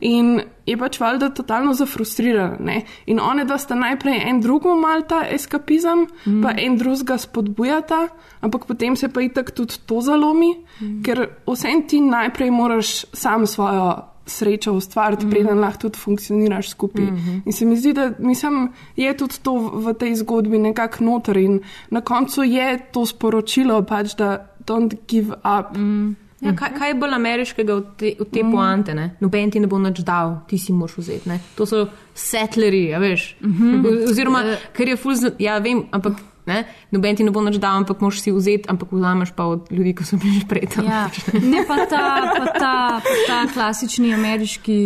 [0.00, 2.56] in je pač valjda totalno zafrustrirana.
[2.60, 2.82] Ne?
[3.06, 6.42] In one dva sta najprej en drugemu mal ta eskapizem, mm.
[6.42, 8.06] pa en drugega spodbujata,
[8.40, 11.00] ampak potem se pa itak tudi to zalomi, mm.
[11.04, 13.96] ker vsem ti najprej moraš sam svojo
[14.28, 15.30] srečo ustvariti, mm.
[15.30, 17.04] preden lahko tudi funkcioniraš skupaj.
[17.04, 17.40] Mm -hmm.
[17.46, 21.60] In se mi zdi, da mislim, je tudi to v tej zgodbi nekako noter in
[21.90, 25.76] na koncu je to sporočilo, pač, da don't give up.
[25.76, 26.16] Mm.
[26.40, 28.52] Ja, kaj, kaj je bolj ameriškega od te, od te mm.
[28.52, 28.94] poante?
[28.94, 29.16] Ne?
[29.20, 31.28] Noben ti ne bo nič dal, ti si moraš vzeti.
[31.28, 31.40] Ne?
[31.58, 33.36] To so settlerji, a veš.
[33.40, 34.10] Mm -hmm.
[34.10, 36.12] Oziroma, ker je ful, zna- ja, vem, ampak.
[36.48, 36.64] Ne?
[36.94, 39.92] Noben ti ne bo nič dal, ampak moraš si vzeti, ampak vzameš pa od ljudi,
[39.98, 40.88] ki so bili že prej tam.
[40.88, 41.04] Ja,
[41.44, 42.74] ne pa ta, pa ta,
[43.04, 44.78] pa ta klasični ameriški.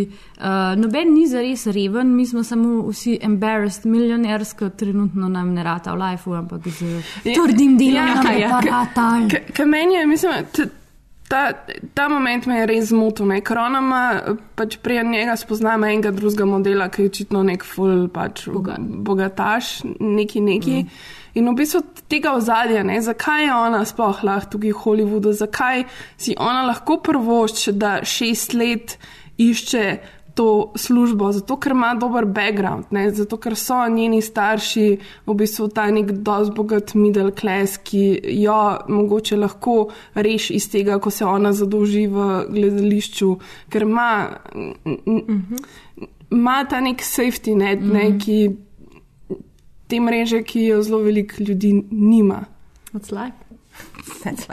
[0.43, 5.95] Uh, noben ni zares reven, mi smo samo vsi embarrassed, milijonersko, trenutno nam ne rata
[5.95, 9.31] v lifeu, ampak z trdim delom nam je pa ratal.
[9.55, 10.71] Kaj meni je, mislim,
[11.33, 11.53] ta,
[11.95, 13.41] ta moment me je res zmotil, ne?
[13.41, 14.03] ker ona ima
[14.59, 18.85] pač prej njega spoznama enega drugega modela, ki je očitno nek full pač Bogat.
[19.09, 20.83] bogataš, neki neki.
[20.83, 21.21] Mm.
[21.35, 25.87] In v bistvu tega ozadja, ne, zakaj je ona sploh lahko tukaj v Hollywoodu, zakaj
[26.21, 28.99] si ona lahko prvošče, da šest let
[29.41, 29.87] išče
[30.35, 33.11] to službo, zato ker ima dober background, ne?
[33.11, 34.87] zato ker so njeni starši
[35.27, 39.77] v bistvu ta nek dosti bogat middle class, ki jo mogoče lahko
[40.15, 43.31] reši iz tega, ko se ona zadolži v gledališču,
[43.69, 44.11] ker ima,
[46.31, 48.13] ima ta nek safety net, ne?
[48.19, 48.39] ki
[49.93, 52.43] te mreže, ki jo zelo veliko ljudi nima.
[52.93, 53.37] That's life.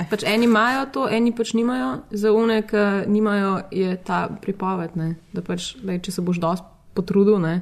[0.10, 5.10] Pač eni imajo to, eni pač nimajo, za une, ki nimajo, je ta pripoved, ne?
[5.34, 7.56] da pač, lej, če se boš dosti potrudil, ne?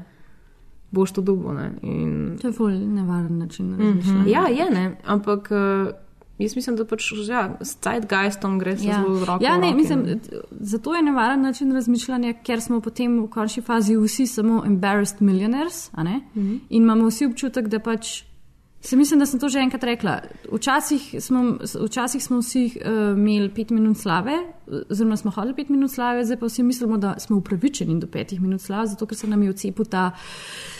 [0.91, 1.51] boš to dobil.
[1.51, 1.65] ne.
[1.83, 2.11] In...
[2.41, 3.81] To je ful nevaren način Mhm.
[3.81, 4.29] razmišljanja.
[4.29, 5.89] Ja, je ne, ampak uh,
[6.39, 9.43] jaz mislim, da pač ja, s zeitgeistom gre Ja, zelo z roko.
[9.43, 10.05] ja v ne, mislim,
[10.51, 15.91] zato je nevaren način razmišljanja, ker smo potem v končni fazi vsi samo embarrassed millionaires?
[15.93, 16.55] Mhm.
[16.69, 18.23] In imamo vsi občutek, da pač.
[18.81, 20.19] Se mislim, da sem to že enkrat rekla.
[20.53, 24.37] Včasih smo, včasih smo vsi uh, imeli pet minut slave,
[24.89, 28.41] oziroma smo hodili pet minut slave, zdaj pa vsi mislimo, da smo upravičeni do petih
[28.41, 30.11] minut slave, zato ker se nam je odcepil ta.
[30.13, 30.76] Uh,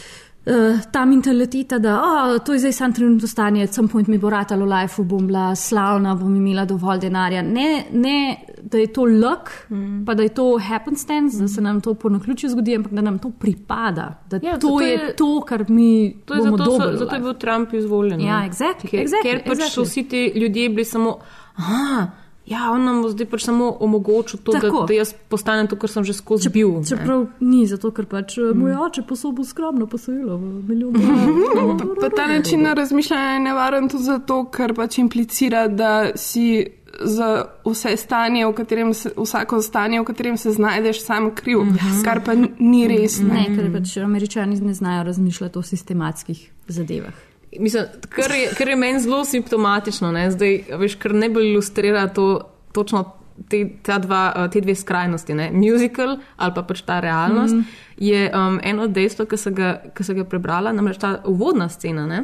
[0.91, 4.29] ta mentaliteta, da oh, to je zdaj samo trenutno stanje, at some point mi bo
[4.29, 7.41] ratalo v lifeu, bom bila slavna, bom imela dovolj denarja.
[7.41, 10.05] Ne, ne da je to luck, mm.
[10.05, 11.41] pa da je to happenstance, mm.
[11.41, 14.21] da se nam to po naključju zgodi, ampak da nam to pripada.
[14.29, 16.95] Da Ja, to je, je- to, kar mi To je bomo zato, so, dobili.
[16.95, 17.23] v zato je life.
[17.23, 18.21] bil Trump izvoljen.
[18.21, 19.69] Ja, exactly, ker, exactly, ker pač exactly.
[19.69, 21.17] so vsi ti ljudje bili samo,
[21.57, 22.05] ah,
[22.47, 24.85] Ja, on nam bo zdaj pač samo omogočil to, da, Tako.
[24.87, 26.79] da jaz postanem to, kar sem že skozi bil.
[26.79, 26.85] ne.
[26.87, 28.55] Čeprav ni, zato ker pač mm.
[28.55, 31.75] moj oče posobil skromno posojilo v milijon dolarjev.
[31.77, 36.63] Pa, pa ta način razmišljanja je nevaren tudi zato, ker pač implicira, da si
[37.03, 41.75] za vse stanje, v katerem se, vsako stanje, v katerem se znajdeš, sam kriv, mm
[41.75, 42.03] -hmm.
[42.03, 43.19] kar pa ni res.
[43.19, 47.26] Ne, ker pač američani ne znajo razmišljati o sistematskih zadevah.
[47.59, 50.31] Mislim, kar je, kar je meni zelo simptomatično, ne?
[50.31, 52.41] zdaj, veš, kar najbolj ilustrira to,
[52.73, 53.03] točno
[53.49, 53.63] te,
[53.99, 55.51] dva, eh, te dve skrajnosti, ne?
[55.53, 60.05] musical ali pa pač ta realnost, mm je um, eno dejstvo, ki sem ga, ki
[60.05, 62.05] sem ga prebrala, namreč ta uvodna scena.
[62.05, 62.19] Ne?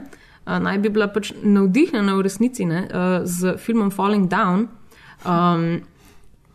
[0.45, 4.67] Uh, naj bi bila pač navdihnjena v resnici ne, uh, z filmom Falling Down,
[5.25, 5.65] um,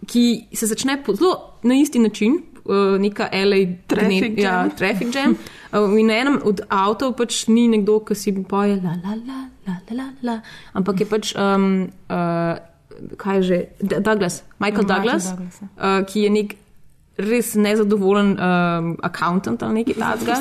[0.06, 0.24] ki
[0.54, 4.70] se začne po zelo na isti način, uh, neka LA Traffic dne- Ja, jam.
[4.76, 5.36] traffic jam.
[5.72, 9.38] Uh, in na enem od avtov pač ni nekdo, ki si poje la la la
[9.66, 10.36] la la la,
[10.74, 11.34] ampak je pač.
[11.34, 12.54] Um, uh,
[13.16, 13.58] kaj je že?
[13.80, 16.56] D- Douglas, Michael Michael Douglas, Douglas, uh, ki je nek
[17.18, 20.34] res nezadovoljen um, accountant ali nekaj takega.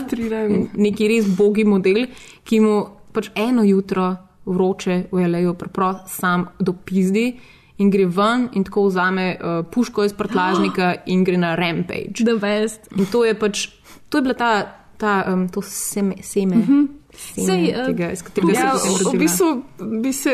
[0.78, 2.06] Neki res bogi model,
[2.44, 2.76] ki mu
[3.14, 4.16] pač eno jutro
[4.46, 5.54] vroče v L.A.U.
[5.54, 7.34] preprosto sam dopizdi.
[7.78, 12.24] In gre ven in tako vzame uh, puško iz prtlažnika in gre na rampage.
[12.98, 13.68] In to je pač,
[14.10, 14.52] to je bila ta,
[14.98, 16.97] ta um, to seme, seme, mm -hmm.
[17.18, 19.48] Sej, eh, tega, iz katerega Ja, se potem v, v bistvu
[20.02, 20.34] bi se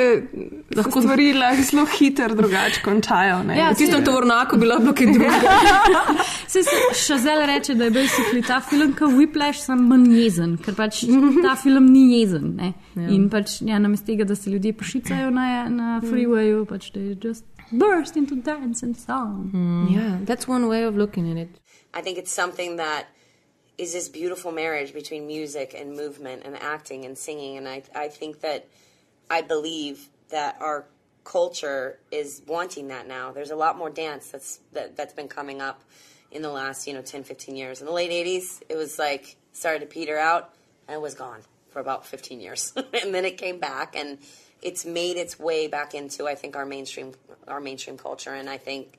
[0.76, 3.44] lahko stvari lahko zelo hitro drugače končajo.
[3.44, 3.58] Ne?
[3.58, 6.04] Ja, V tistem tovornaku bi lahko bilo kaj drugega.
[6.54, 6.60] Se
[6.94, 11.02] Šazel reče, da je basically ta film kot Whiplash, sem manj jezen, ker pač
[11.44, 12.54] ta film ni jezen.
[12.60, 12.74] Ne?
[12.96, 13.08] Ja.
[13.16, 17.46] In pač ja, namesto tega, da se ljudje pošicajo na, na freewayu, pač they just
[17.72, 19.50] burst into dance and song.
[19.90, 21.60] Yeah, that's one way of looking at it.
[21.94, 23.08] I think it's something that
[23.84, 27.58] is this beautiful marriage between music and movement and acting and singing.
[27.58, 28.68] And I, I think that
[29.30, 30.86] I believe that our
[31.24, 33.32] culture is wanting that now.
[33.32, 35.84] There's a lot more dance that's that, that's been coming up
[36.32, 37.82] in the last, you know, 10, 15 years.
[37.82, 40.54] In the late 80s, it was like started to peter out
[40.88, 42.74] and it was gone for about 15 years.
[43.04, 44.18] and then it came back and
[44.62, 47.14] it's made its way back into I think our mainstream
[47.48, 48.98] our mainstream culture and I think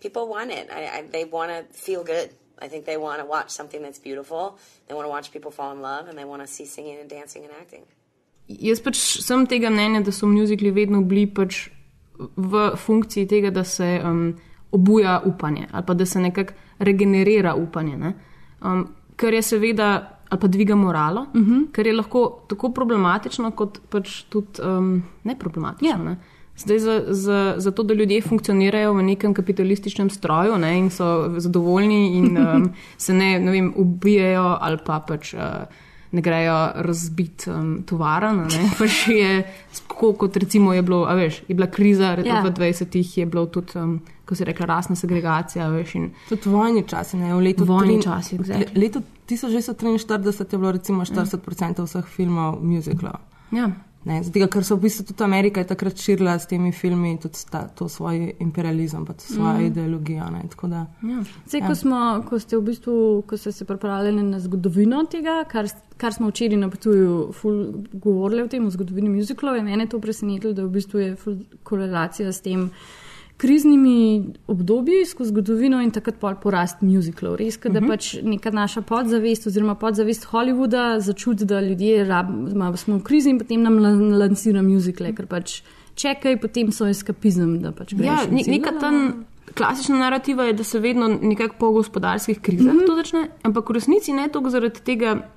[0.00, 0.70] people want it.
[0.70, 2.30] I, I, they want to feel good.
[2.64, 4.56] I think they want to watch something that's beautiful.
[4.86, 7.10] They want to watch people fall in love, and they want to see singing and
[7.10, 7.84] dancing and acting.
[8.48, 11.68] Jaz pač sem tega mnenja, da so muzikli vedno bili pač
[12.36, 14.34] v funkciji tega, da se um,
[14.72, 17.96] obuja upanje ali pa da se nekako regenerira upanje.
[17.96, 18.12] Ne?
[18.60, 18.86] Um,
[19.16, 19.88] kar je seveda,
[20.28, 21.72] ali pa dviga moralo, uh -huh.
[21.72, 26.04] kar je lahko tako problematično, kot pač tudi um, neproblematično.
[26.04, 26.16] Ne?
[26.62, 31.08] Zdaj, za, za, za to, da ljudje funkcionirajo v nekem kapitalističnem stroju ne, in so
[31.36, 35.34] zadovoljni in um, se ne, ne vem, ubijajo ali pa pač.
[35.34, 35.40] Uh,
[36.12, 38.44] ne grejo razbiti um, tovarna.
[38.78, 39.42] Pač je,
[39.78, 42.16] tako kot recimo je, bilo, a veš, je bila kriza Ja.
[42.18, 42.44] yeah.
[42.44, 43.94] v 20-ih, je bilo tudi, um,
[44.24, 45.68] ko se rekla, rasna segregacija.
[45.68, 48.76] Veš, in, Tudi vojni časi, ne v letu Vojni trin- časi, le- exactly.
[48.76, 53.16] Leto 1943 je bilo recimo 40% vseh filmov musicalov.
[53.50, 53.70] Ja.
[54.04, 57.68] Ne, zato, ker so v bistvu tudi Amerika takrat širila s temi filmi tudi sta,
[57.68, 59.66] to svoj imperializem, pa svojo Mm.
[59.66, 60.30] ideologijo.
[60.30, 61.22] Ne, da, ja.
[61.46, 65.68] Zdaj, ko, smo, ko ste v bistvu, ko ste se pripravljali na zgodovino tega, kar,
[65.96, 70.00] kar smo včeraj na Ptuju ful govorili o tem, o zgodovini muziklov, je mene to
[70.00, 71.16] presenetilo, da v bistvu je
[71.62, 72.70] korelacija s tem
[73.42, 77.36] kriznimi obdobji skozi zgodovino in takrat pol porast muziklov.
[77.40, 77.84] Res, da uh Mhm.
[77.84, 77.88] -huh.
[77.90, 82.26] pač neka naša podzavest oziroma podzavest Hollywooda začuti, da ljudje rab,
[82.76, 85.62] smo v krizi in potem nam lan- lansira muzikle, ker pač
[85.94, 88.06] čekaj, potem so eskapizem, da pač greš.
[88.06, 89.12] Ja, ne, neka la, la, ta la.
[89.54, 92.86] klasična narativa je, da se vedno nekako po gospodarskih krizah mm -hmm.
[92.86, 95.28] to začne, ampak v resnici ne toliko zaradi tega,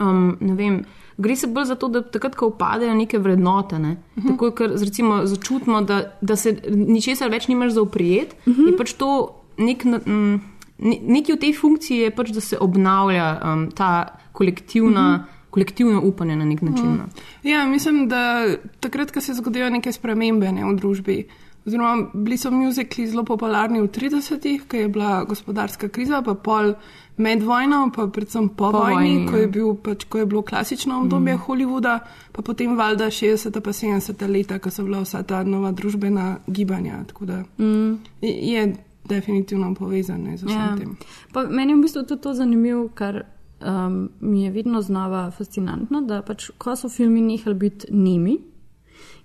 [0.00, 0.84] um, ne vem.
[1.16, 3.96] Gre se bolj za to, da takrat, ko upadejo neke vrednote, ne?
[4.16, 4.28] uh -huh.
[4.28, 8.70] tako ker recimo, začutimo, da, da se ničesar več nimaš za uprijet, uh -huh.
[8.70, 10.40] je pač to nek, mm,
[10.78, 15.50] ne- neki v tej funkciji, je pač, da se obnavlja um, ta kolektivna, uh -huh.
[15.50, 16.86] kolektivno upanje na nek način.
[16.86, 17.04] no.
[17.42, 18.46] Ja, mislim, da
[18.80, 21.24] takrat, ko se zgodijo neke spremembe ne, v družbi,
[21.66, 26.74] oziroma bili so muzikli zelo popularni v 30-ih, ko je bila gospodarska kriza, pa pol
[27.16, 29.40] med vojno, pa predvsem po, Po vojni, vojni, ko, ja.
[29.40, 31.40] je bil, pač, ko je bilo klasično obdobje mm.
[31.40, 31.98] Hollywooda,
[32.32, 33.60] pa potem valjda 60.
[33.60, 34.28] pa 70.
[34.28, 37.04] leta, ko so bila vsa ta nova družbena gibanja.
[37.04, 37.98] Tako da Mm.
[38.22, 40.76] je- definitivno povezan ne, z vsem Ja.
[40.76, 40.96] tem.
[41.32, 43.22] Pa meni je v bistvu tudi to zanimivo, kar
[43.60, 48.38] um, mi je vedno znova fascinantno, da pač, ko so filmi nehali biti nemi,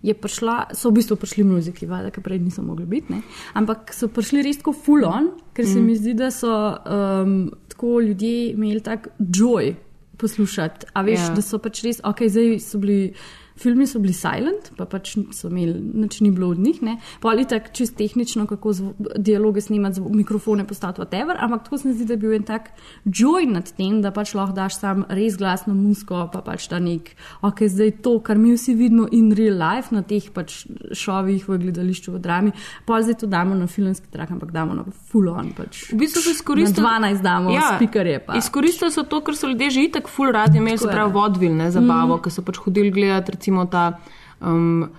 [0.04, 3.22] je prišla, so v bistvu prišli muziki, valjda, ki prej niso mogli biti, ne?
[3.54, 5.86] ampak so prišli res tako full on, ker se Mm.
[5.86, 7.34] mi zdi, da so um,
[7.68, 9.76] tako ljudje imeli tak joy
[10.18, 10.86] poslušati.
[10.94, 11.34] A veš, Ja.
[11.36, 13.14] da so pač res, ok, zdaj so bili
[13.60, 16.82] filmi so bili silent, pa pač so imeli, nič ni bilo od njih.
[16.84, 16.98] ne.
[17.22, 18.74] Pol je tako čist tehnično, kako
[19.18, 22.44] dialoge snimati, zvo- mikrofone postaviti, whatever, ampak tako se mi zdi, da je bil en
[22.44, 22.72] tak
[23.06, 27.16] joy nad tem, da pač lahko daš sam res glasno musko, pa pač ta nek,
[27.42, 31.60] ok, zdaj to, kar mi vsi vidimo in real life na teh pač šovih v
[31.66, 32.56] gledališču, v drami,
[32.86, 35.52] pa zdaj to damo na filmski trak, ampak damo na full on.
[35.58, 35.90] Pač.
[35.92, 36.86] V bistvu so izkoristili.
[36.86, 38.38] Na 12 damo, ja, spikerje pa.
[38.40, 41.70] Izkoristili so to, ker so ljudje že itak full radi imeli, se pravi, vodvil, ne
[41.74, 42.24] zabavo, mm.
[42.24, 44.00] ker so pač hodili gledati recimo ta.
[44.42, 44.90] Um,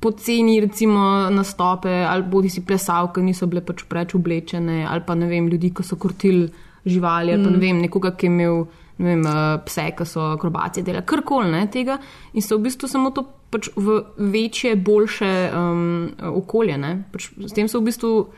[0.00, 5.26] Poceni, recimo, nastope, ali bodi si plesalke, niso bile pač preveč oblečene, ali pa ne
[5.26, 6.46] vem, ljudi, ki so krtili
[6.86, 7.60] živali, ali pa ne Mm.
[7.60, 8.66] vem, nekoga, ki je imel
[8.98, 11.98] ne vem, eh, pse, ki so akrobacije delali, karkoli ne tega.
[12.34, 16.78] In so v bistvu samo to pač v večje, boljše um, okolje.
[16.78, 17.04] Ne?
[17.12, 18.28] Pač s tem so v bistvu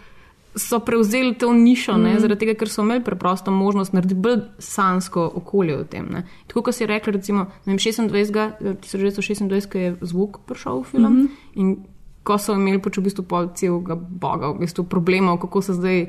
[0.55, 2.03] so prevzeli to nišo, mm.
[2.03, 2.19] Mhm.
[2.21, 6.09] zaradi tega, ker so imeli preprosto možnost narediti bolj sansko okolje v tem.
[6.13, 6.27] Ne.
[6.47, 8.53] Tako kot si rekel, recimo, ne vem, 26.
[8.61, 11.27] 1926, ko je zvok prišel v film mm Mhm.
[11.27, 11.29] -hmm.
[11.55, 11.77] in
[12.23, 16.07] ko so imeli pač v bistvu pol celega boga, v bistvu problemov, kako se zdaj.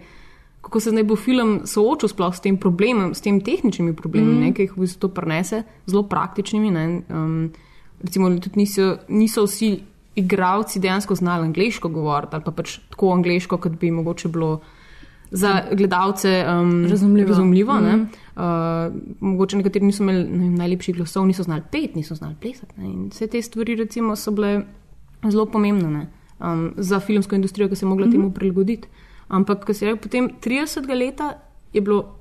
[0.63, 4.33] Kako se zdaj bo film soočil sploh s tem problemom, s tem tehničnimi problemi, mm.
[4.33, 4.41] Mhm.
[4.43, 6.71] ne, ki jih v bistvu to prenese, zelo praktičnimi.
[6.71, 7.51] Ne, um,
[8.01, 9.83] recimo, tudi niso, niso vsi
[10.15, 14.61] igravci dejansko znali angliško govoriti ali pa pač tako angliško, kot bi mogoče bilo
[15.31, 17.29] za gledalce um, Razumljivo.
[17.29, 17.95] razumljivo ne.
[17.95, 18.03] Mhm.
[18.35, 18.43] uh,
[19.19, 22.73] mogoče nekateri niso imeli ne najlepših glasov, niso znali pet, niso znali plesati.
[22.77, 22.85] Ne.
[22.85, 24.61] In vse te stvari recimo, so bile
[25.23, 26.07] zelo pomembne ne,
[26.39, 28.11] um, za filmsko industrijo, ki se je mogla Mhm.
[28.11, 28.87] temu prilagoditi.
[29.29, 31.33] Ampak, ko si rekel, potem 30 leta
[31.73, 32.15] je bilo,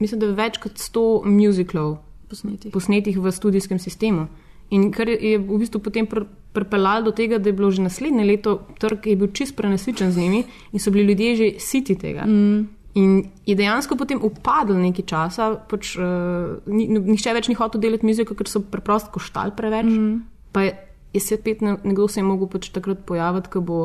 [0.00, 1.96] mislim, da je več kot 100 muziklov
[2.28, 2.72] posnetih.
[2.72, 4.26] posnetih v studijskem sistemu.
[4.70, 8.24] In kar je v bistvu potem pr pripeljalo do tega, da je bilo že naslednje
[8.24, 12.22] leto trg je bil čist prenasičen z njimi in so bili ljudje že siti tega.
[12.24, 12.68] Mm.
[12.94, 16.04] In je dejansko potem upadlo nekaj časa, pač, uh,
[16.66, 19.86] ni, nihče več ni hotel delati muzike, ker so preprosto koštali preveč.
[19.86, 20.22] Mm.
[20.52, 20.76] Pa je,
[21.12, 23.78] je se spet ne- nekdo se je mogel pač takrat pojaviti, ko bo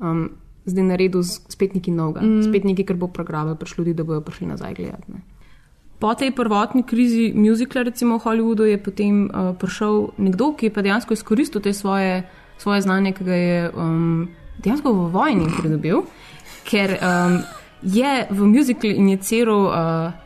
[0.00, 0.28] um,
[0.66, 2.42] zdaj naredil spet nekaj novega, Mm.
[2.44, 5.12] spet nekaj, kar bo pregrabilo pač ljudi, da bodo prišli nazaj gledati.
[5.12, 5.20] Ne.
[6.00, 10.72] Po tej prvotni krizi muzikla, recimo v Hollywoodu, je potem uh, prišel nekdo, ki je
[10.72, 12.24] pa dejansko izkoristil te svoje,
[12.56, 14.28] svoje znanje, ki ga je um,
[14.64, 16.00] dejansko v vojni pridobil,
[16.64, 17.42] ker um,
[17.82, 19.76] je v muziklu injiciral uh,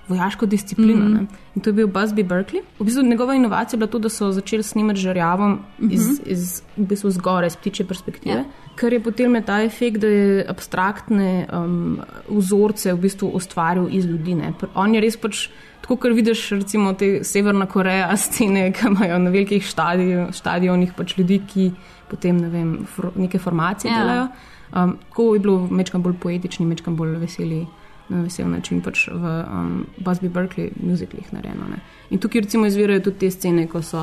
[0.09, 1.05] vojaško disciplino.
[1.05, 1.27] Mhm.
[1.27, 1.29] Mm.
[1.55, 2.63] In to je bil Busby Berkeley.
[2.79, 5.59] V bistvu njegova inovacija je bila to, da so začeli snemati žarjavom
[5.91, 6.31] iz, Mhm.
[6.31, 8.35] iz v bistvu zgoraj, z ptiče perspektive.
[8.35, 8.64] Ja.
[8.75, 14.07] Kar je potem imel ta efekt, da je abstraktne um, vzorce v bistvu ustvaril iz
[14.07, 14.35] ljudi.
[14.35, 14.53] Ne.
[14.75, 15.49] On je res pač,
[15.85, 21.15] tako kot vidiš, recimo te Severna Koreja scene, ki imajo na velikih štadijo, stadionih pač
[21.19, 21.71] ljudi, ki
[22.11, 24.03] potem ne vem, for, neke formacije Ja.
[24.03, 24.27] delajo.
[24.75, 27.65] Um, tako je bilo mečkam bolj poetični, mečkam bolj veseli.
[28.05, 31.65] Na vesel način pač v um, Busby Berkeley muziklih narejeno.
[31.71, 31.79] Ne.
[32.13, 34.03] In tukaj recimo izvirajo tudi te scene, ko so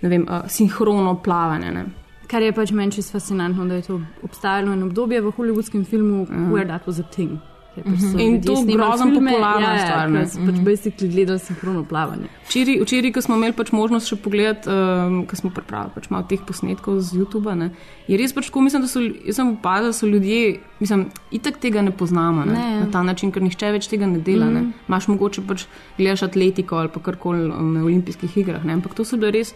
[0.00, 1.72] ne vem, uh, sinhrono plavanje.
[1.74, 1.84] Ne.
[2.34, 6.24] Kar je pač meni čisto fascinantno, da je to obstajalo eno obdobje v hollywoodskem filmu,
[6.24, 6.50] Mhm.
[6.50, 7.38] where that was a thing.
[7.74, 8.10] Ker pač Mhm.
[8.10, 10.18] so In to snemali grozno popularna ja, ja, stvar, ne.
[10.18, 10.64] ker so Pač Mhm.
[10.64, 12.26] basically gledali sinhrono plavanje.
[12.48, 16.24] Včeraj, včeraj, ko smo imeli pač možnost še pogledati, um, ko smo pripravili pač malo
[16.24, 17.70] teh posnetkov z YouTube, ne,
[18.08, 21.00] je res pač tako, mislim, da so, jaz sem opazil, da so ljudje, mislim,
[21.32, 22.80] itak tega ne poznamo ne, Ne.
[22.80, 24.46] na ta način, ker nihče več tega ne dela.
[24.46, 24.60] Ne.
[24.60, 24.70] Mhm.
[24.88, 25.66] Maš mogoče pač
[25.98, 29.54] gledaš atletiko ali pa karkoli um, na olimpijskih igrah, ne, ampak to so bile res,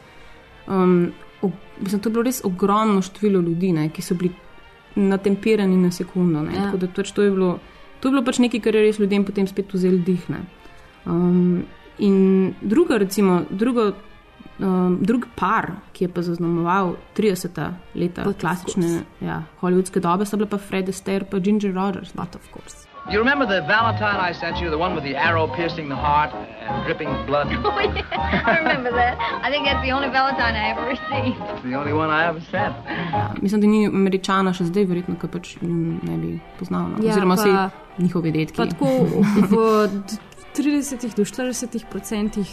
[0.69, 1.13] um,
[1.81, 4.33] mislim, to je bilo res ogromno število ljudi, ne, ki so bili
[4.97, 6.43] natempirani na sekundo.
[6.43, 6.65] Ne, Ja.
[6.65, 7.59] tako da pač to je bilo.
[8.01, 10.31] To je bilo pač nekaj, kar je res ljudem potem spet vzeli dih.
[10.31, 10.41] ne.
[11.07, 11.63] Um,
[11.99, 13.93] in druga, recimo, drugo,
[14.59, 17.73] um, drug par, ki je pa zaznamoval 30.
[17.95, 22.13] leta But klasične ja, hollywoodske dobe, sta bila pa Fred Astaire in Ginger Rogers.
[22.15, 22.88] But of course.
[23.09, 25.97] Do you remember the Valentine I sent you, the one with the arrow piercing the
[25.97, 27.49] heart and dripping blood?
[27.65, 28.45] Oh, yeah.
[28.47, 29.17] I remember that.
[29.43, 31.41] I think that's the only Valentine I ever received.
[31.53, 32.75] It's the only one I ever sent.
[33.13, 36.91] Ja, mislim, da ni američana še zdaj, verjetno, ki pač ne bi poznal.
[36.93, 37.01] No.
[37.03, 38.57] Ja, Oziroma, pa- vsi njihovi detki.
[38.57, 38.93] Pa tako
[39.49, 40.19] v d-
[40.61, 42.53] 30 do 40 odstotkih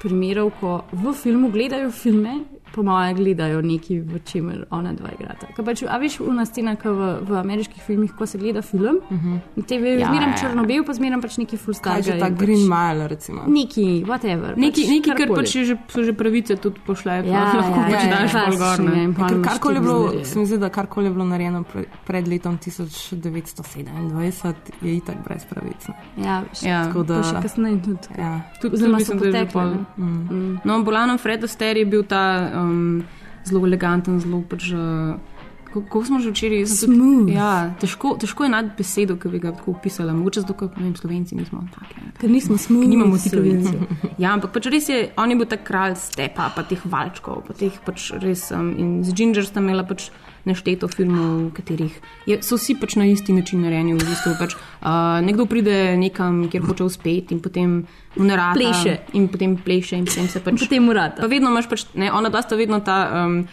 [0.00, 2.38] primerov, ko v filmu gledajo filme,
[2.74, 5.46] po mojem, gledajo nekaj, v čemer ona dva igrata.
[5.48, 8.98] Kaj pač, a veš, una scena, ki v, v ameriških filmih, ko se gleda film,
[9.00, 9.30] uh Mhm.
[9.30, 9.64] -huh.
[9.64, 10.36] te Ja, zmeraj ja.
[10.36, 12.02] črno-bel, pa zmeraj pač neki full Kaj star.
[12.04, 13.44] že ta Green Mile, recimo.
[13.48, 14.56] Neki, whatever.
[14.56, 17.86] Neki, pač neki kar pač že, so že pravice tudi pošle, pa Ja, lahko ja,
[17.86, 18.78] pač ja, daš ja, bolj gor.
[18.80, 18.84] ne.
[18.84, 21.64] klasične, Ja, ker imaš karkoli je bilo, se mi zdi, da karkoli je bilo narejeno
[21.64, 25.88] pre, pred letom 1927, je itak brez pravic.
[25.88, 25.94] ne.
[26.18, 26.84] Ja, Ja.
[26.84, 28.08] Tako da, pa še kasneje tudi.
[28.18, 28.40] Ja.
[28.60, 29.70] Tudi mislim, so da je že potekle, pol.
[29.96, 30.06] ne.
[30.30, 30.58] Mm.
[30.64, 33.04] No, Bolanom Fred Astaire je bil ta um,
[33.44, 34.72] zelo eleganten, zelo pač.
[34.72, 35.32] Uh,
[35.74, 36.60] Kako smo že včeraj.
[36.70, 40.14] Tudi, ja, težko, težko je najti besedo, ki bi ga tako opisala.
[40.14, 41.98] Mogoče zato, ker ne vem, slovenci nismo taki.
[42.20, 43.74] Ker nismo smooth Nimamo ti slovenci.
[44.22, 47.58] Ja, ampak pač res je, on je bil ta kralj stepa, pa teh valčkov, pa
[47.58, 48.46] teh pač res.
[48.54, 50.12] Um, in z Ginger sta imela pač
[50.44, 51.94] nešteto filmov, v katerih
[52.28, 53.96] je, so vsi pač na isti način narejeni.
[53.96, 57.84] V bistvu, pač, uh, nekdo pride nekam, kjer hoče uspeti in potem
[58.16, 58.58] rata.
[58.58, 58.98] Pleše.
[59.18, 60.66] In potem pleše in potem se pač.
[60.66, 61.22] Potem urata.
[61.24, 62.98] Pa vedno imaš pač, ne, ona da sta vedno ta.
[63.24, 63.46] Um,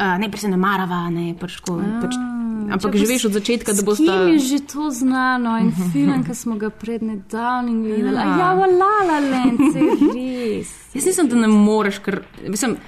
[0.00, 1.74] Uh, ne, prej se ne marava, ne, pač tako.
[2.00, 2.14] Pač,
[2.72, 3.96] ampak že veš od začetka, da ta.
[3.98, 8.16] kim je že to znano in film, ki smo ga pred nedavnim gledali.
[8.16, 8.38] Ja.
[8.38, 9.82] Ja, la la lence,
[10.14, 10.70] res.
[10.94, 12.78] Jaz mislim, da ne moreš, ker mislim,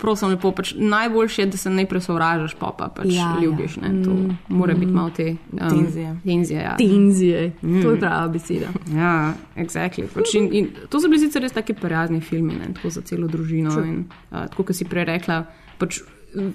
[0.00, 3.36] prosim, lepo, pač najboljše je, da se najprej sovražiš, pa pa pač Ja, ja.
[3.42, 3.76] ljubiš.
[3.76, 4.94] Ne, to Mm, mora biti mm.
[4.94, 6.16] malo te um, Tenzije.
[6.24, 6.76] Tenzije, ja.
[6.76, 7.82] Tenzije, Mm.
[7.82, 8.66] to je prava beseda.
[8.90, 10.06] Ja, exactly.
[10.08, 13.28] pač in, in to so bili sicer res taki prijazni filmi, ne, tako za celo
[13.28, 13.70] družino.
[13.70, 13.88] True.
[13.88, 13.98] In,
[14.30, 15.44] uh, tako kot si prej rekla,
[15.78, 16.00] pač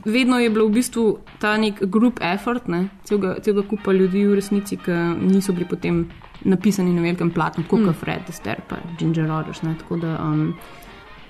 [0.05, 1.03] vedno je bilo v bistvu
[1.39, 4.91] ta nek group effort, ne, celega, celega kupa ljudi v resnici, ki
[5.21, 6.05] niso bili potem
[6.43, 7.85] napisani na velikem platnu, kot Mm.
[7.85, 7.93] mm.
[7.93, 9.61] Fred Astaire pa Ginger Rogers.
[9.61, 10.53] Ne, tako da um,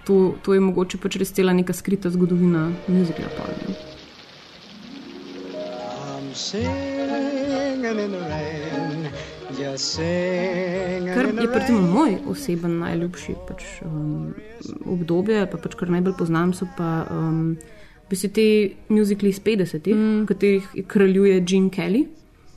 [0.06, 3.30] to, to je mogoče pač res cela neka skrita zgodovina muzikla.
[11.16, 14.34] Kar je pri tem moj oseben najljubši pač, um,
[14.96, 17.56] obdobje, pa pač kar najbolj poznam, so pa um,
[18.06, 18.48] v bistvu te
[18.92, 20.20] muzikli iz 50-ih, mm.
[20.24, 22.06] v katerih kraljuje Gene Kelly,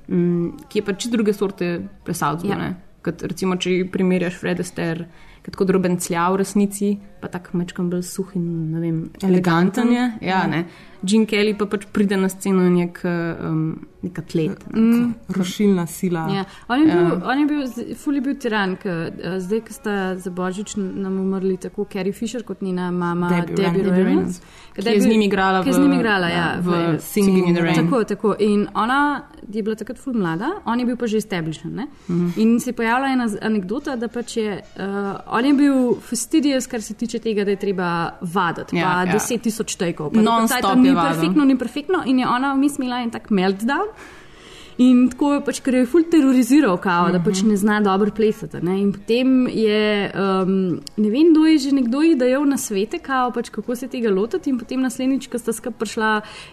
[0.09, 1.70] um, ki je pač druge sorte
[2.05, 2.51] plesalcev.
[2.51, 2.74] Ja.
[3.05, 5.07] Kot recimo, če primerjaš Fred Astaire,
[5.46, 6.90] tako droben cljav v resnici,
[7.20, 10.12] pa tako mečkam bolj suh in ne vem, eleganten je.
[10.20, 10.46] Ja, Ja.
[10.46, 10.64] ne.
[11.02, 13.04] Gene Kelly pa pač pride na sceno in je kot
[13.40, 13.60] um,
[14.02, 14.64] nek atlet.
[14.74, 15.12] Mm.
[15.28, 16.24] Rušilna sila.
[16.28, 16.44] Ja.
[16.68, 17.20] On, je bil, Ja.
[17.24, 17.62] on je bil,
[17.96, 22.12] ful je bil tiran, ker uh, zdaj, ko sta za božič nam umrli tako Carrie
[22.12, 24.40] Fisher kot njena mama Debbie Debbie, Reynolds.
[24.74, 27.54] Ki je z njimi igrala je z v- njimi igrala, ja, ja, v Singing in
[27.54, 27.74] the Rain.
[27.76, 28.34] Tako, tako.
[28.40, 31.64] In ona je bila takrat ful mlada, on je bil pa že established.
[31.66, 31.86] Ne?
[32.08, 32.28] Mhm.
[32.36, 34.82] In se je pojavila ena anekdota, da pač je, uh,
[35.28, 37.88] on je bil fastidious, kar se tiče tega, da je treba
[38.20, 39.12] vaditi, Ja, pa ja.
[39.12, 40.12] deset tisoč tekov.
[40.12, 43.88] Non-stop to ni perfektno, ni perfektno in je ona vmes imela en tak meltdown.
[44.79, 48.61] In tako je pač, ker je ful teroriziral, kao, da pač ne zna dobro plesati.
[48.62, 48.76] Ne?
[48.79, 53.33] In potem je, um, ne vem, kdo je že nekdo ji dajal na svete, kao,
[53.35, 54.53] pač, kako se tega lotiti.
[54.55, 56.12] In potem naslednjič, ko sta skupaj prišla,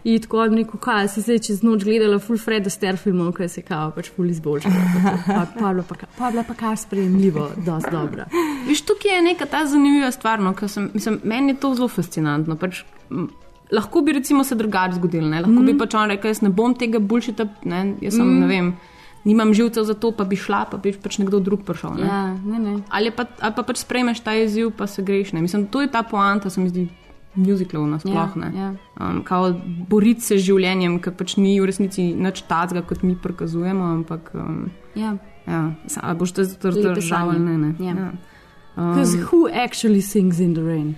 [0.09, 3.61] je tako rekel, kaj si zdaj čez noč gledala ful Fred Astaire filmov, ki se
[3.61, 4.89] kao pač ful izboljšala.
[5.25, 8.25] Pa, pa, pa, pa bila pa kar sprejemljivo, dosti dobra.
[8.65, 11.93] Viš, tukaj je neka ta zanimiva stvar, no, ker sem, mislim, meni je to zelo
[11.93, 12.57] fascinantno.
[12.57, 12.81] Pač,
[13.71, 15.37] lahko bi recimo se drugače zgodilo, ne?
[15.37, 15.65] lahko mm.
[15.65, 15.79] bi Mhm.
[15.79, 18.35] pač on rekel, jaz ne bom tega bulšita, ne, jaz sem, Mhm.
[18.35, 18.39] mm.
[18.39, 18.73] ne vem,
[19.25, 21.95] nimam živcev za to, pa bi šla, pa bi pač nekdo drug prišel.
[21.95, 22.05] Ne?
[22.05, 22.73] Ja, ne, ne.
[22.89, 25.33] Ali, pa, ali pa pač sprejmeš ta izziv, pa se greš.
[25.33, 25.41] Ne?
[25.41, 26.87] Mislim, to je ta poanta, se mi zdi.
[27.37, 28.49] Muziklov nasploh Ja, ne.
[28.55, 28.73] ja.
[28.97, 29.51] Um, kao
[29.89, 34.31] boriti se z življenjem, ki pač ni v resnici nič tacga, kot mi prikazujemo, ampak
[34.33, 35.17] um, Ja.
[35.45, 37.57] ja, ali boš to zdržal ali ne.
[37.57, 37.75] ne.
[37.79, 37.91] Ja.
[37.91, 38.11] Ja.
[38.75, 40.95] Because Um, who actually sings in the rain?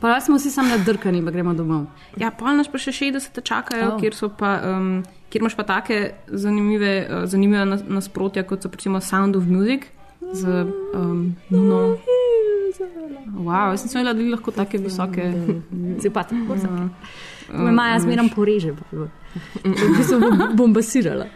[0.00, 1.86] Pa smo vsi sam nadrkani, pa gremo domov.
[2.16, 4.00] Ja, pa nas pa še 60 čakajo, Oh.
[4.00, 8.70] kjer, so pa, um, kjer imaš pa take zanimive, uh, zanimive nas, nasprotja, kot so
[8.72, 9.90] recimo Sound of Music
[10.32, 11.98] z um, Nuno.
[13.36, 15.26] Wow, jaz nisem bi lahko take visoke.
[15.98, 16.56] Zdaj pa tako.
[16.56, 16.88] Ja.
[17.50, 18.72] To me Maja zmeram poreže.
[19.64, 21.26] Bistvu bom bombasirala.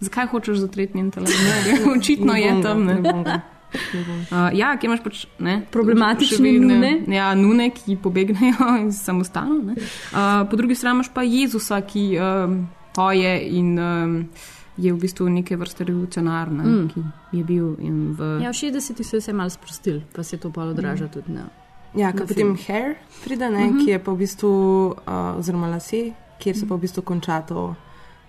[0.00, 1.32] Zakaj hočeš zatreti njen talent?
[1.96, 2.84] Očitno je tam.
[2.84, 3.40] Ne?
[3.74, 7.04] Uh, ja, ki imaš pač ne, Problematične še vedno- nune.
[7.08, 9.74] Ja, nune, ki pobegnejo iz samostana.
[9.74, 14.28] Uh, po drugi strani imaš pa Jezusa, ki um, poje in um,
[14.76, 16.70] je v bistvu neke vrste revolucionar, ne, Mm.
[16.74, 16.88] mm.
[16.90, 17.02] ki
[17.32, 18.40] je bil in v.
[18.40, 21.46] Ja, v 60-ih so se malo sprostili, pa se to pa odraža tudi na.
[21.94, 23.72] Ja, na potem hair pride, ne, uh Mhm.
[23.72, 23.84] -huh.
[23.84, 24.50] ki je pa v bistvu,
[24.98, 27.74] uh, oziroma lase, kjer se pa v bistvu konča to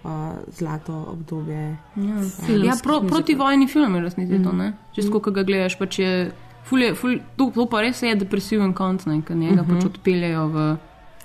[0.06, 0.12] uh,
[0.50, 1.78] zlato obdobje.
[1.96, 3.10] Ja, Filmski ja pro, muzikal.
[3.10, 4.58] proti vojni film je resnici to, Mhm.
[4.58, 4.74] ne?
[4.94, 6.32] Če ko ga gledaš, pač je.
[6.64, 9.70] Ful je, ful, to, to pa res je depresiven konc, ne, ker njega Mhm.
[9.72, 10.78] pač odpeljejo v.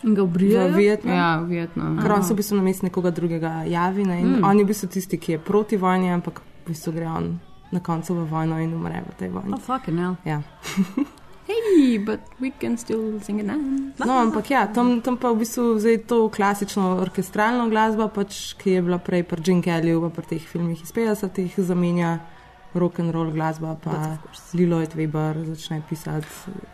[0.02, 0.72] In ga obrijajo?
[0.72, 1.14] V Vietnam.
[1.14, 1.98] Ja, v Vietnam.
[1.98, 4.38] Ker on se v bistvu na mestu nekoga drugega javi ne, in Mm.
[4.38, 4.44] mm.
[4.44, 7.38] on je v bistvu tisti, ki je proti vojni, ampak v bistvu gre on
[7.70, 9.52] na koncu v vojno in umre v tej vojni.
[9.52, 10.16] Oh, fucking hell.
[10.24, 10.40] Ja.
[11.50, 13.58] Hey, but we can still sing it now.
[13.98, 18.70] No, ampak ja, tam, tam pa v bistvu zdaj to klasično orkestralno glasbo, pač, ki
[18.70, 22.20] je bila prej pri Jim Kellyju, pa pri teh filmih iz 50-ih, zamenja
[22.72, 24.14] rock and roll glasba, pa
[24.54, 26.26] Lloyd Webber začne pisati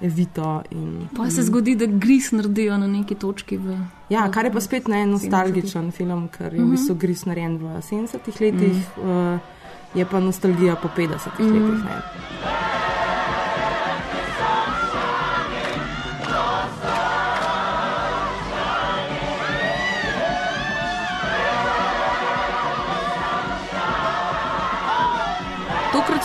[0.03, 0.45] Evito.
[0.71, 3.57] In, Pa se zgodi, da gris naredijo na neki točki.
[3.57, 6.71] V, Ja, kar je pa spet ne nostalgičen film, ker je v Mhm.
[6.71, 9.41] bistvu gris narejen v 70-ih letih, uh,
[9.95, 11.65] je pa nostalgija po 50-ih Mhm.
[11.65, 11.85] letih.
[11.85, 12.76] Ne.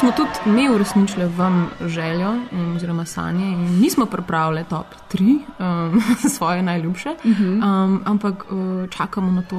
[0.02, 6.02] Smo tudi mi uresničili vam željo in, oziroma sanje in nismo pripravili top 3 um,
[6.38, 9.56] svoje najljubše, um, ampak uh, čakamo na to,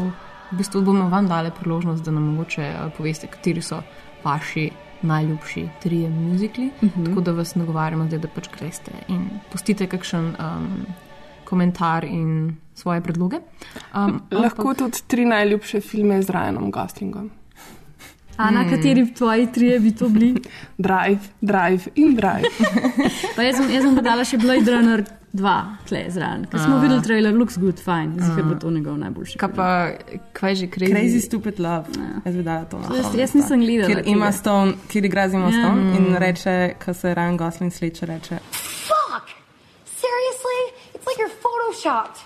[0.51, 3.83] v bistvu bomo vam dali priložnost, da nam mogoče uh, poveste, kateri so
[4.25, 4.71] vaši
[5.03, 6.71] najljubši trije muzikli.
[6.83, 7.05] Mhm.
[7.05, 10.87] Tako da vas nagovarjamo zdaj, da pač greste in pustite kakšen um,
[11.45, 13.37] komentar in svoje predloge.
[13.95, 17.31] Um, Lahko tudi tri najljubše filme z Ryanom Goslingom.
[18.37, 18.71] A na Hmm.
[18.71, 20.35] kateri tvoji trije bi to bili?
[20.79, 22.49] Drive, drive in drive.
[23.37, 25.03] Pa jaz sem, jaz sem dodala še Blade Runner
[25.33, 25.53] 2,
[25.87, 26.47] tle zraven.
[26.47, 26.81] Ker smo A.
[26.81, 28.13] videli trailer, looks good, fine.
[28.19, 28.45] Zdaj A.
[28.45, 29.39] bo to njegov najboljši.
[29.39, 29.69] Kaj pa,
[30.33, 30.93] kaj že crazy?
[30.93, 31.85] Crazy Stupid Love.
[32.25, 32.77] Jaz bi dala to.
[32.91, 34.33] Jaz- jaz nisem gledala Kjer ima.
[34.33, 35.53] Stone, kjer igra z Emma Ja.
[35.55, 36.17] Stone in Mm.
[36.17, 38.39] reče, ko se Ryan Gosling sleče, reče.
[38.83, 39.25] Fuck!
[39.87, 40.61] Seriously?
[41.13, 42.19] It's like you're photoshopped.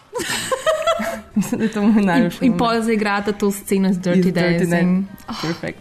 [1.35, 2.47] Mislim, da je to moj najljubši.
[2.47, 5.05] In pol zaigrata to sceno z Dirty Dancing.
[5.43, 5.79] Perfect.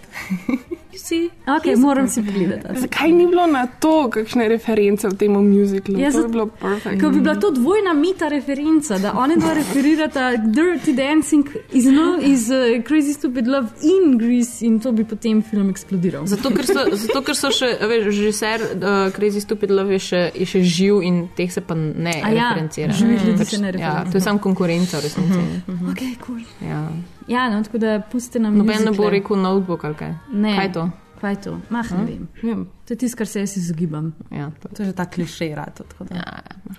[0.96, 1.24] You see?
[1.48, 2.80] Ok, moram si pogledati.
[2.80, 6.00] Zakaj ni bilo na to kakšne reference v tem muziklu?
[6.00, 7.02] Jaz bi bilo perfekt.
[7.02, 11.44] Ko bi bila to dvojna meta referenca, da oni dva referirata Dirty Dancing
[11.74, 16.24] iz, no, iz uh, Crazy Stupid Love in Grease in to bi potem film eksplodiral.
[16.28, 18.80] Zato, ker so, zato, ker so še, veš, režiser uh,
[19.12, 22.54] Crazy Stupid Love je še, je še živ in teh se pa ne A ja,
[22.54, 22.94] referencira.
[22.94, 24.12] živih ljudi Pač, se ne Ja, referencira.
[24.12, 25.44] to je samo konkurenca v resnici.
[25.92, 26.40] Ok, cool.
[26.64, 26.86] Ja.
[27.28, 28.58] Ja, no, tako da pustite nam.
[28.58, 29.10] Noben ne bo muzikle.
[29.12, 30.14] rekel notebook ali kaj.
[30.32, 30.56] Ne.
[30.56, 30.90] Kaj je to?
[31.22, 31.54] Kaj je to?
[31.70, 32.06] Mah, ne Hm?
[32.06, 32.28] vem.
[32.44, 32.66] vem.
[32.86, 34.14] To je tisto, kar se jaz izogibam.
[34.32, 34.70] Ja, to.
[34.70, 35.82] to je že ta klišej rad.
[36.12, 36.24] Ja,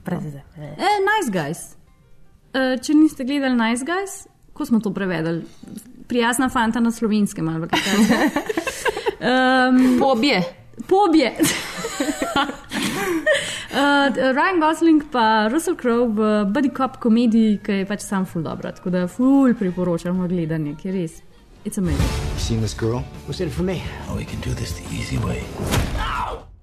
[0.05, 0.42] Prezeze.
[0.57, 1.61] E, nice guys.
[2.53, 5.42] E, če niste gledali Nice guys, ko smo to prevedli?
[6.07, 8.30] Prijazna fanta na slovenskem ali kaj takega.
[9.18, 10.42] Um, pobje.
[10.86, 11.32] Pobje.
[13.76, 18.40] Uh, Ryan Gosling pa Russell Crowe v Buddy Cop komediji, ki je pač sam ful
[18.47, 18.70] dobro.
[18.72, 21.18] Tako da ful priporočamo gledanje, ki je res.
[21.66, 22.09] It's amazing.
[22.32, 23.03] You seen this girl?
[23.26, 23.82] What's in it for me?
[24.09, 25.42] Oh, we can do this the easy way.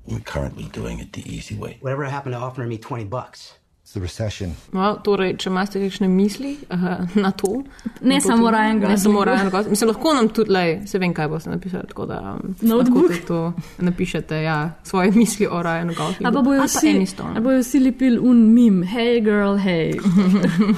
[0.07, 1.77] We're currently doing it the easy way.
[1.81, 3.59] Whatever happened to offering me 20 bucks?
[3.93, 4.55] The recession.
[4.73, 7.59] No, torej, če imate kakšne misli uh, na to,
[8.01, 8.99] Ne na to samo Ryan Ne Gosling.
[9.03, 9.69] samo Ryan Gosling.
[9.69, 13.07] Mislim, lahko nam tudi, lej, se vem, kaj boste napisali, tako da um, lahko Notebook?
[13.07, 13.53] tudi to
[13.85, 16.25] napišete, ja, svoje misli o Ryanu Goslingu.
[16.25, 17.29] Ali pa bojo vsi, Stone.
[17.35, 19.93] ali bojo vsi lepili un mim, hey girl, hey.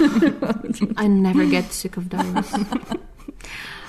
[1.03, 2.51] I never get sick of those.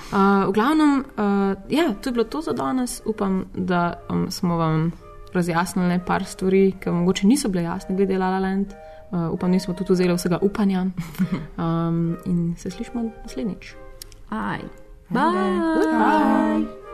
[0.07, 3.01] Uh, v glavnem, uh, ja, to je bilo to za danes.
[3.05, 4.91] Upam, da um, smo vam
[5.33, 8.67] razjasnili par stvari, ki mogoče niso bile jasne glede La La Land.
[8.71, 8.96] Uh,
[9.33, 10.85] upam, nismo tudi vzeli vsega upanja.
[11.57, 13.75] Um, in se slišimo naslednjič.
[14.29, 14.59] Aj.
[15.09, 15.21] Bye.
[15.21, 16.65] Bye.
[16.65, 16.86] Bye.